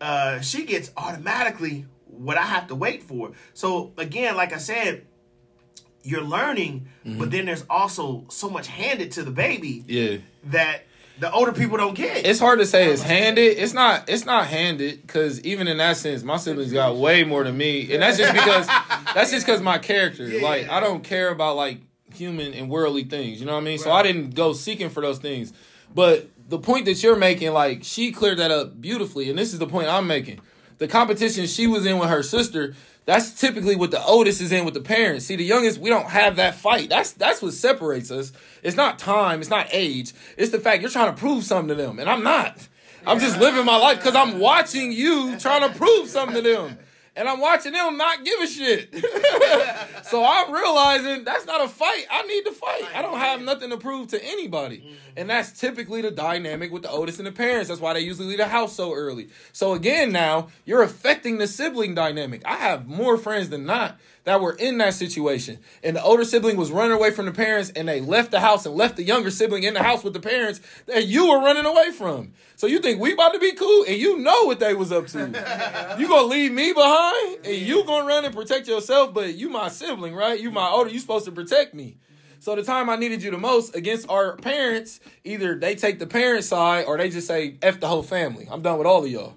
[0.00, 3.32] uh, she gets automatically what I have to wait for.
[3.54, 5.06] So again, like I said,
[6.02, 7.30] you're learning, but mm-hmm.
[7.30, 10.18] then there's also so much handed to the baby Yeah.
[10.44, 10.84] that
[11.18, 12.24] the older people don't get.
[12.24, 13.58] It's hard to say it's handed.
[13.58, 14.08] It's not.
[14.08, 17.92] It's not handed because even in that sense, my siblings got way more than me,
[17.92, 18.66] and that's just because
[19.14, 20.26] that's just because my character.
[20.26, 20.42] Yeah.
[20.42, 21.78] Like I don't care about like
[22.14, 23.38] human and worldly things.
[23.38, 23.78] You know what I mean?
[23.78, 25.52] So I didn't go seeking for those things.
[25.94, 29.58] But the point that you're making, like she cleared that up beautifully, and this is
[29.58, 30.40] the point I'm making.
[30.80, 32.74] The competition she was in with her sister.
[33.04, 35.26] That's typically what the oldest is in with the parents.
[35.26, 36.88] See, the youngest, we don't have that fight.
[36.88, 38.32] That's that's what separates us.
[38.62, 40.14] It's not time, it's not age.
[40.38, 42.66] It's the fact you're trying to prove something to them, and I'm not.
[43.06, 46.78] I'm just living my life because I'm watching you trying to prove something to them.
[47.20, 48.94] And I'm watching them not give a shit.
[50.04, 52.06] so I'm realizing that's not a fight.
[52.10, 52.84] I need to fight.
[52.94, 54.78] I don't have nothing to prove to anybody.
[54.78, 54.94] Mm-hmm.
[55.18, 57.68] And that's typically the dynamic with the oldest and the parents.
[57.68, 59.28] That's why they usually leave the house so early.
[59.52, 62.40] So again, now you're affecting the sibling dynamic.
[62.46, 65.58] I have more friends than not that were in that situation.
[65.82, 68.66] And the older sibling was running away from the parents and they left the house
[68.66, 71.64] and left the younger sibling in the house with the parents that you were running
[71.64, 72.32] away from.
[72.56, 75.06] So you think we about to be cool and you know what they was up
[75.08, 75.96] to.
[75.98, 79.68] you gonna leave me behind and you gonna run and protect yourself, but you my
[79.68, 80.38] sibling, right?
[80.38, 81.96] You my older, you supposed to protect me.
[82.40, 86.06] So the time I needed you the most against our parents, either they take the
[86.06, 88.48] parent side or they just say F the whole family.
[88.50, 89.34] I'm done with all of y'all.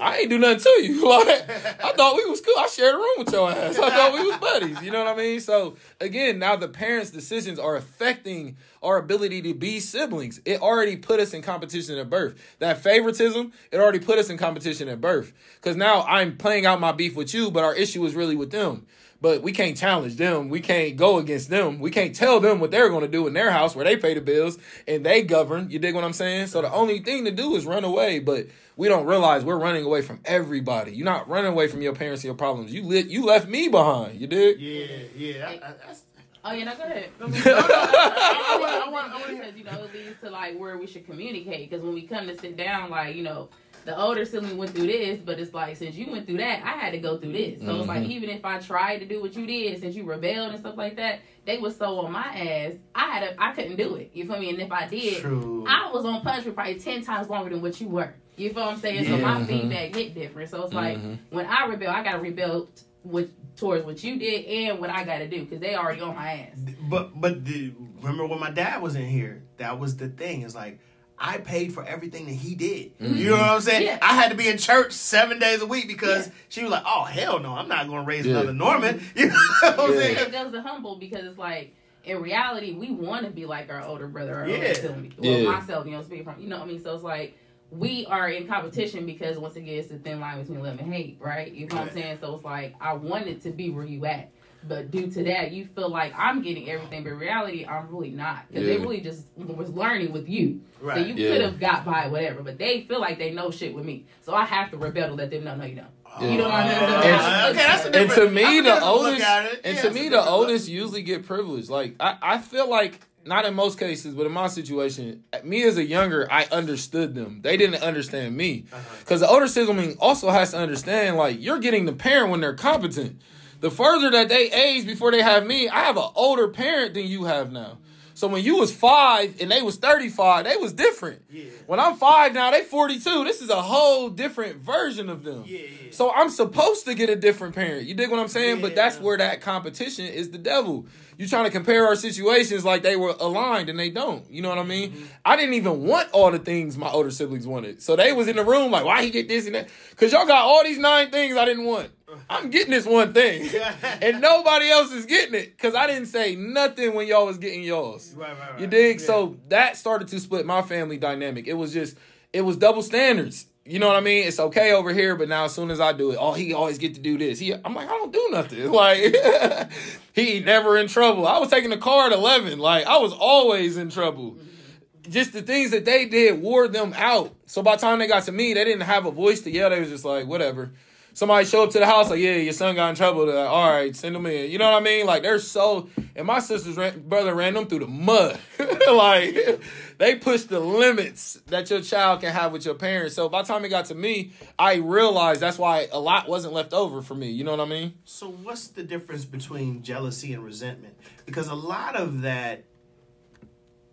[0.00, 1.06] I ain't do nothing to you.
[1.16, 1.48] Like
[1.82, 2.54] I thought we was cool.
[2.58, 3.78] I shared a room with your ass.
[3.78, 4.82] I thought we was buddies.
[4.82, 5.40] You know what I mean?
[5.40, 10.40] So again, now the parents' decisions are affecting our ability to be siblings.
[10.44, 12.34] It already put us in competition at birth.
[12.58, 15.32] That favoritism, it already put us in competition at birth.
[15.56, 18.50] Because now I'm playing out my beef with you, but our issue is really with
[18.50, 18.86] them.
[19.20, 20.48] But we can't challenge them.
[20.50, 21.78] We can't go against them.
[21.78, 24.14] We can't tell them what they're going to do in their house where they pay
[24.14, 25.70] the bills and they govern.
[25.70, 26.48] You dig what I'm saying?
[26.48, 28.18] So the only thing to do is run away.
[28.18, 30.92] But we don't realize we're running away from everybody.
[30.92, 32.72] You're not running away from your parents and your problems.
[32.72, 33.06] You lit.
[33.06, 34.20] You left me behind.
[34.20, 34.60] You dig?
[34.60, 34.86] yeah,
[35.16, 35.48] yeah.
[35.48, 36.02] I, I, that's,
[36.48, 37.10] Oh yeah, no, go ahead.
[37.18, 37.44] Go ahead.
[37.44, 39.92] no, no, I- I want- I want- I want to hear- because you know it
[39.94, 41.68] leads to like where we should communicate.
[41.70, 43.48] Because when we come to sit down, like you know,
[43.84, 46.78] the older sibling went through this, but it's like since you went through that, I
[46.78, 47.60] had to go through this.
[47.64, 48.10] So it's like Mhm.
[48.10, 50.96] even if I tried to do what you did, since you rebelled and stuff like
[50.96, 52.74] that, they was so on my ass.
[52.94, 54.10] I had to, I couldn't do it.
[54.14, 54.50] You feel me?
[54.50, 55.64] And if I did, True.
[55.68, 58.14] I was on punishment probably ten times longer than what you were.
[58.36, 59.04] You feel what I'm saying?
[59.06, 59.46] So my Yeah.
[59.46, 60.50] feedback hit different.
[60.50, 61.18] So it's like Mhm.
[61.30, 62.68] when I rebel, I gotta rebel
[63.06, 66.14] t- with towards what you did and what I gotta do because they already on
[66.14, 66.58] my ass.
[66.90, 69.42] But but the, remember when my dad was in here?
[69.58, 70.42] That was the thing.
[70.42, 70.78] It's like
[71.18, 72.92] I paid for everything that he did.
[73.00, 73.86] You know what I'm saying?
[73.86, 73.98] Yeah.
[74.02, 76.32] I had to be in church seven days a week because Yeah.
[76.50, 78.32] she was like, "Oh hell no, I'm not going to raise Yeah.
[78.34, 80.16] another Norman." You know what I'm saying?
[80.18, 83.82] It goes to humble because it's like in reality we want to be like our
[83.82, 84.56] older brother or Yeah.
[84.56, 85.14] older sibling.
[85.18, 85.50] Well, Yeah.
[85.50, 86.82] myself, you know, speaking from you know what I mean.
[86.82, 87.36] So it's like
[87.78, 91.18] we are in competition because once again it's the thin line between love and hate,
[91.20, 91.52] right?
[91.52, 92.18] You know what I'm saying?
[92.20, 94.30] So it's like I wanted to be where you at.
[94.68, 98.10] But due to that, you feel like I'm getting everything, but in reality, I'm really
[98.10, 98.48] not.
[98.48, 100.60] Because they really just was learning with you.
[100.82, 101.32] So you Yeah.
[101.32, 104.06] could have got by whatever, but they feel like they know shit with me.
[104.22, 105.86] So I have to rebel to let them know, no, you don't.
[106.20, 106.30] Yeah.
[106.30, 107.12] You know what I mean?
[107.12, 110.24] And- okay, that's a And to me, the oldest, at and Yeah, to me, the
[110.24, 111.68] oldest usually get privilege.
[111.68, 115.76] Like I, I feel like not in most cases, but in my situation, me as
[115.76, 117.40] a younger, I understood them.
[117.42, 118.82] They didn't understand me, Uh-huh.
[119.00, 122.54] because the older sibling also has to understand like you're getting the parent when they're
[122.54, 123.20] competent.
[123.60, 127.06] The further that they age before they have me, I have an older parent than
[127.06, 127.78] you have now.
[128.12, 131.22] So when you was five and they was thirty five, they was different.
[131.30, 131.44] Yeah.
[131.66, 133.24] When I'm five now, they forty two.
[133.24, 135.44] This is a whole different version of them.
[135.46, 135.66] Yeah, yeah.
[135.90, 137.86] So I'm supposed to get a different parent.
[137.86, 138.62] You dig what I'm saying?
[138.62, 140.86] But that's where that competition is the devil.
[141.18, 144.30] You trying to compare our situations like they were aligned and they don't.
[144.30, 144.92] You know what I mean?
[144.92, 145.04] Mm-hmm.
[145.24, 147.80] I didn't even want all the things my older siblings wanted.
[147.80, 149.68] So they was in the room like, why he get this and that?
[149.96, 151.90] Cause y'all got all these nine things I didn't want.
[152.28, 153.48] I'm getting this one thing.
[154.02, 155.58] and nobody else is getting it.
[155.58, 158.12] Cause I didn't say nothing when y'all was getting yours.
[158.14, 158.60] Right, right, right.
[158.60, 159.00] You dig?
[159.00, 159.06] Yeah.
[159.06, 161.46] So that started to split my family dynamic.
[161.46, 161.96] It was just,
[162.32, 163.46] it was double standards.
[163.66, 164.26] You know what I mean?
[164.26, 166.78] It's okay over here, but now as soon as I do it, oh, he always
[166.78, 167.38] get to do this.
[167.38, 168.70] He, I'm like, I don't do nothing.
[168.76, 169.16] Like,
[170.12, 171.26] he never in trouble.
[171.26, 172.58] I was taking the car at 11.
[172.58, 174.32] Like, I was always in trouble.
[174.32, 175.10] Mm-hmm.
[175.10, 177.34] Just the things that they did wore them out.
[177.46, 179.70] So by the time they got to me, they didn't have a voice to yell.
[179.70, 180.72] They was just like, whatever.
[181.16, 183.24] Somebody show up to the house like, yeah, your son got in trouble.
[183.24, 184.50] They're like, all right, send him in.
[184.50, 185.06] You know what I mean?
[185.06, 185.88] Like they're so.
[186.14, 188.38] And my sister's ran, brother ran them through the mud.
[188.92, 189.62] like
[189.98, 193.14] they pushed the limits that your child can have with your parents.
[193.14, 196.54] So by the time it got to me, I realized that's why a lot wasn't
[196.54, 197.30] left over for me.
[197.30, 197.94] You know what I mean?
[198.04, 200.94] So what's the difference between jealousy and resentment?
[201.24, 202.64] Because a lot of that,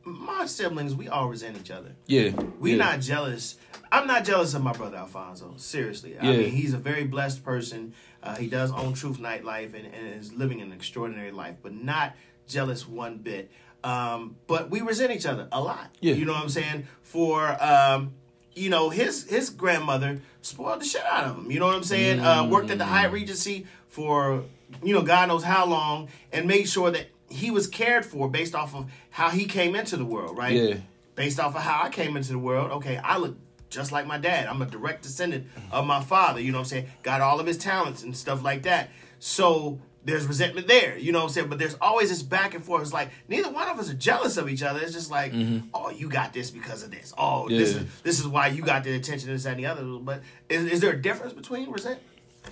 [0.03, 1.95] my siblings, we all resent each other.
[2.07, 2.31] Yeah.
[2.59, 2.77] We yeah.
[2.77, 3.57] not jealous.
[3.91, 5.53] I'm not jealous of my brother Alfonso.
[5.57, 7.93] Seriously, I mean he's a very blessed person.
[8.21, 12.15] Uh, he does own Truth Nightlife and, and is living an extraordinary life, but not
[12.47, 13.51] jealous one bit.
[13.83, 15.89] Um, but we resent each other a lot.
[15.99, 16.13] Yeah.
[16.13, 16.87] You know what I'm saying?
[17.01, 18.13] For um,
[18.55, 21.51] you know his his grandmother spoiled the shit out of him.
[21.51, 22.19] You know what I'm saying?
[22.19, 24.43] Uh, worked at the Hyatt Regency for
[24.83, 28.55] you know God knows how long, and made sure that he was cared for based
[28.55, 30.37] off of how he came into the world.
[30.37, 30.55] Right?
[30.55, 30.75] Yeah.
[31.15, 33.37] based off of how I came into the world, okay, I look
[33.69, 34.47] just like my dad.
[34.47, 36.87] I'm a direct descendant of my father, you know what I'm saying?
[37.01, 38.89] Got all of his talents and stuff like that.
[39.19, 41.49] So there's resentment there, you know what I'm saying?
[41.49, 42.81] But there's always this back and forth.
[42.81, 44.79] It's like neither one of us are jealous of each other.
[44.79, 45.67] It's just like, mm-hmm.
[45.73, 47.13] oh, you got this because of this.
[47.17, 49.83] Oh, this is this is why you got the attention, this, that, and the other.
[49.83, 52.07] But is, is there a difference between resentment?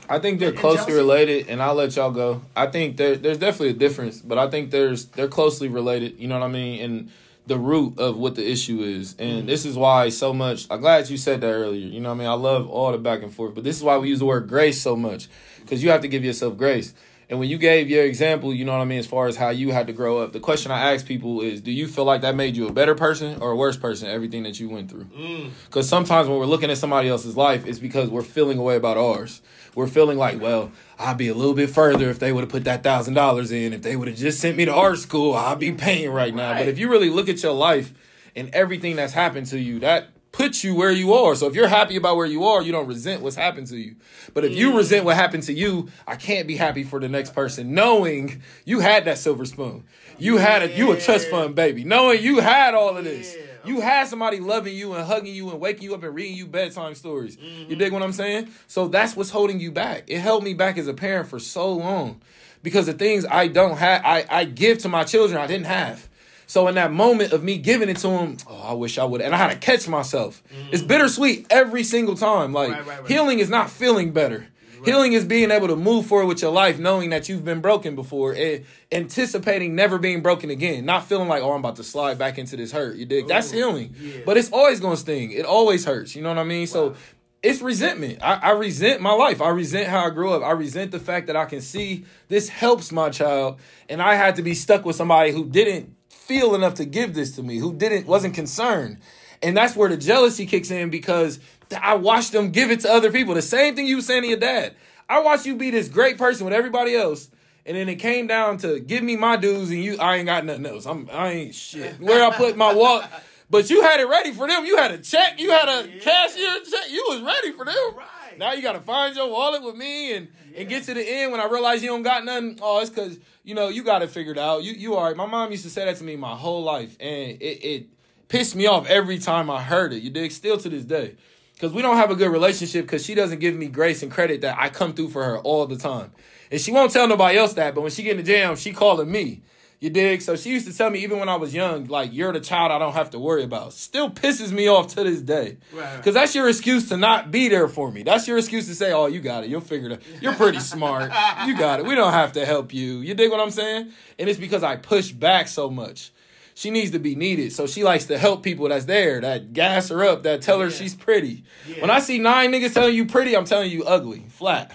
[0.09, 2.41] I think they're And closely related, and I'll let y'all go.
[2.55, 6.19] I think there, there's definitely a difference, but I think there's they're closely related.
[6.19, 6.81] You know what I mean?
[6.81, 7.11] And
[7.47, 9.47] the root of what the issue is, and mm-hmm.
[9.47, 10.67] this is why so much.
[10.69, 11.85] I'm glad you said that earlier.
[11.85, 12.27] You know what I mean?
[12.27, 14.47] I love all the back and forth, but this is why we use the word
[14.47, 15.27] grace so much,
[15.59, 16.93] because you have to give yourself grace.
[17.31, 19.51] And when you gave your example, you know what I mean, as far as how
[19.51, 22.19] you had to grow up, the question I ask people is, do you feel like
[22.23, 24.09] that made you a better person or a worse person?
[24.09, 25.05] Everything that you went through.
[25.05, 25.51] Mm.
[25.63, 28.97] Because sometimes when we're looking at somebody else's life, it's because we're feeling away about
[28.97, 29.41] ours.
[29.75, 32.65] We're feeling like, well, I'd be a little bit further if they would have put
[32.65, 33.71] that thousand dollars in.
[33.71, 36.55] If they would have just sent me to art school, I'd be paying right now.
[36.55, 37.93] But if you really look at your life
[38.35, 41.35] and everything that's happened to you, that puts you where you are.
[41.35, 43.95] So if you're happy about where you are, you don't resent what's happened to you.
[44.33, 44.77] But if you mm.
[44.77, 48.79] resent what happened to you, I can't be happy for the next person, knowing you
[48.79, 49.83] had that silver spoon.
[50.17, 53.35] You had a you a trust fund baby, knowing you had all of this.
[53.63, 56.47] You had somebody loving you and hugging you and waking you up and reading you
[56.47, 57.37] bedtime stories.
[57.37, 57.77] You mm-hmm.
[57.77, 58.49] dig what I'm saying?
[58.67, 60.05] So that's what's holding you back.
[60.07, 62.21] It held me back as a parent for so long
[62.63, 66.07] because the things I don't have, I, I give to my children, I didn't have.
[66.51, 69.21] So in that moment of me giving it to him, oh, I wish I would.
[69.21, 70.43] And I had to catch myself.
[70.53, 70.73] Mm.
[70.73, 72.51] It's bittersweet every single time.
[72.51, 73.07] Like Right, right, right.
[73.09, 74.47] healing is not feeling better.
[74.83, 77.95] Healing is being able to move forward with your life, knowing that you've been broken
[77.95, 80.83] before, and anticipating never being broken again.
[80.83, 82.97] Not feeling like, oh, I'm about to slide back into this hurt.
[82.97, 83.29] You dig?
[83.29, 83.95] That's healing.
[83.97, 84.17] yeah.
[84.25, 85.31] But it's always gonna sting.
[85.31, 86.17] It always hurts.
[86.17, 86.67] You know what I mean?
[86.67, 86.95] So
[87.41, 88.19] it's resentment.
[88.21, 89.41] I, I resent my life.
[89.41, 90.43] I resent how I grew up.
[90.43, 94.35] I resent the fact that I can see this helps my child, and I had
[94.35, 97.73] to be stuck with somebody who didn't feel enough to give this to me, who
[97.73, 98.97] didn't wasn't concerned.
[99.43, 101.39] And that's where the jealousy kicks in because
[101.81, 103.33] I watched them give it to other people.
[103.33, 104.75] The same thing you were saying to your dad.
[105.09, 107.29] I watched you be this great person with everybody else.
[107.65, 110.45] And then it came down to give me my dues and you I ain't got
[110.45, 110.85] nothing else.
[110.85, 111.99] I'm I ain't shit.
[111.99, 113.05] Where I put my wallet.
[113.49, 114.65] But you had it ready for them.
[114.65, 115.39] You had a check.
[115.39, 115.99] You had a Yeah.
[116.01, 116.89] cashier check.
[116.89, 117.75] You was ready for them.
[117.95, 118.07] Right.
[118.41, 120.27] Now you gotta find your wallet with me and
[120.57, 122.57] and get to the end when I realize you don't got nothing.
[122.59, 124.63] Oh, it's cause you know you got it figured out.
[124.63, 125.15] You you all right.
[125.15, 127.85] My mom used to say that to me my whole life, and it it
[128.29, 130.01] pissed me off every time I heard it.
[130.01, 130.31] You dig?
[130.31, 131.17] Still to this day.
[131.59, 134.41] Cause we don't have a good relationship because she doesn't give me grace and credit
[134.41, 136.11] that I come through for her all the time.
[136.49, 138.73] And she won't tell nobody else that, but when she get in the jam, she
[138.73, 139.43] calling me.
[139.81, 140.21] You dig?
[140.21, 142.71] So she used to tell me even when I was young, like you're the child
[142.71, 143.73] I don't have to worry about.
[143.73, 145.57] Still pisses me off to this day.
[145.73, 145.97] Right.
[145.97, 148.03] Because that's your excuse to not be there for me.
[148.03, 149.49] That's your excuse to say, oh, you got it.
[149.49, 150.01] You'll figure it out.
[150.21, 151.11] You're pretty smart.
[151.47, 151.87] You got it.
[151.87, 152.99] We don't have to help you.
[152.99, 153.91] You dig what I'm saying?
[154.19, 156.11] And it's because I push back so much.
[156.53, 157.51] She needs to be needed.
[157.51, 160.67] So she likes to help people that's there, that gas her up, that tell her
[160.67, 160.71] Yeah.
[160.75, 161.43] she's pretty.
[161.67, 161.81] Yeah.
[161.81, 164.73] When I see nine niggas telling you pretty, I'm telling you ugly, flat.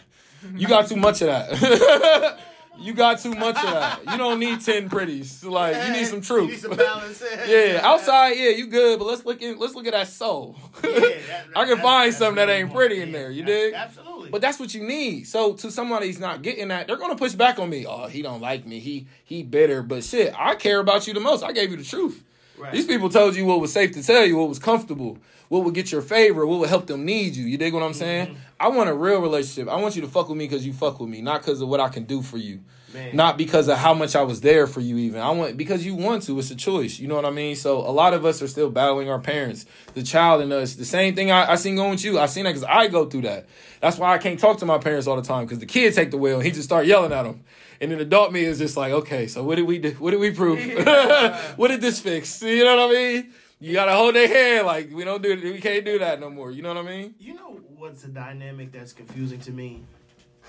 [0.56, 2.38] You got too much of that.
[2.78, 4.00] you got too much of that.
[4.10, 5.44] You don't need 10 pretties.
[5.44, 6.44] Like, you need some truth.
[6.44, 7.22] You need some balance.
[7.46, 10.56] Yeah, outside, yeah, you good, but let's look in, let's look at that soul.
[10.84, 13.30] Yeah, that- I can find something that ain't pretty in there.
[13.30, 13.74] You Yeah, dig?
[13.74, 14.30] Absolutely.
[14.30, 15.24] But that's what you need.
[15.26, 17.86] So to somebody who's not getting that, they're gonna push back on me.
[17.86, 18.78] Oh, he don't like me.
[18.80, 19.82] He he bitter.
[19.82, 21.42] But shit, I care about you the most.
[21.42, 22.22] I gave you the truth.
[22.58, 22.72] Right.
[22.72, 25.18] These people told you what was safe to tell you, what was comfortable,
[25.48, 27.44] what would get your favor, what would help them need you.
[27.44, 28.28] You dig what I'm saying?
[28.28, 28.38] Mm-hmm.
[28.58, 29.68] I want a real relationship.
[29.68, 31.68] I want you to fuck with me because you fuck with me, not because of
[31.68, 32.60] what I can do for you.
[32.94, 33.14] Man.
[33.14, 35.20] Not because of how much I was there for you, even.
[35.20, 36.38] I want because you want to.
[36.38, 36.98] It's a choice.
[36.98, 37.56] You know what I mean.
[37.56, 40.74] So a lot of us are still battling our parents, the child in us.
[40.74, 42.18] The same thing I, I seen going with you.
[42.18, 43.46] I seen that because I go through that.
[43.80, 46.10] That's why I can't talk to my parents all the time because the kid take
[46.10, 47.42] the wheel and he just start yelling at them.
[47.80, 49.90] And then adult me is just like, okay, so what did we do?
[49.98, 50.58] What did we prove?
[51.56, 52.40] what did this fix?
[52.40, 53.32] You know what I mean?
[53.58, 55.34] You gotta hold their hand like we don't do.
[55.42, 56.50] We can't do that no more.
[56.50, 57.14] You know what I mean?
[57.18, 59.82] You know what's a dynamic that's confusing to me?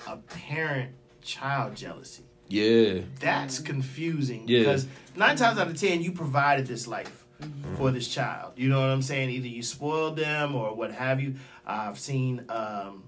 [0.07, 0.91] A parent
[1.21, 2.23] child jealousy.
[2.49, 3.01] Yeah.
[3.19, 4.59] That's confusing Yeah.
[4.59, 7.75] because nine times out of ten, you provided this life Mm-hmm.
[7.75, 8.53] for this child.
[8.55, 9.29] You know what I'm saying?
[9.29, 11.35] Either you spoiled them or what have you.
[11.67, 13.03] I've seen um,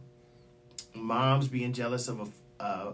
[0.94, 2.94] moms being jealous of a, uh,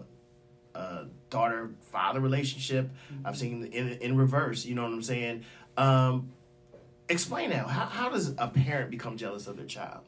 [0.74, 2.90] a daughter father relationship.
[3.22, 4.64] I've seen in in reverse.
[4.64, 5.44] You know what I'm saying?
[5.76, 6.30] Um,
[7.08, 7.66] explain that.
[7.66, 10.00] How how does a parent become jealous of their child?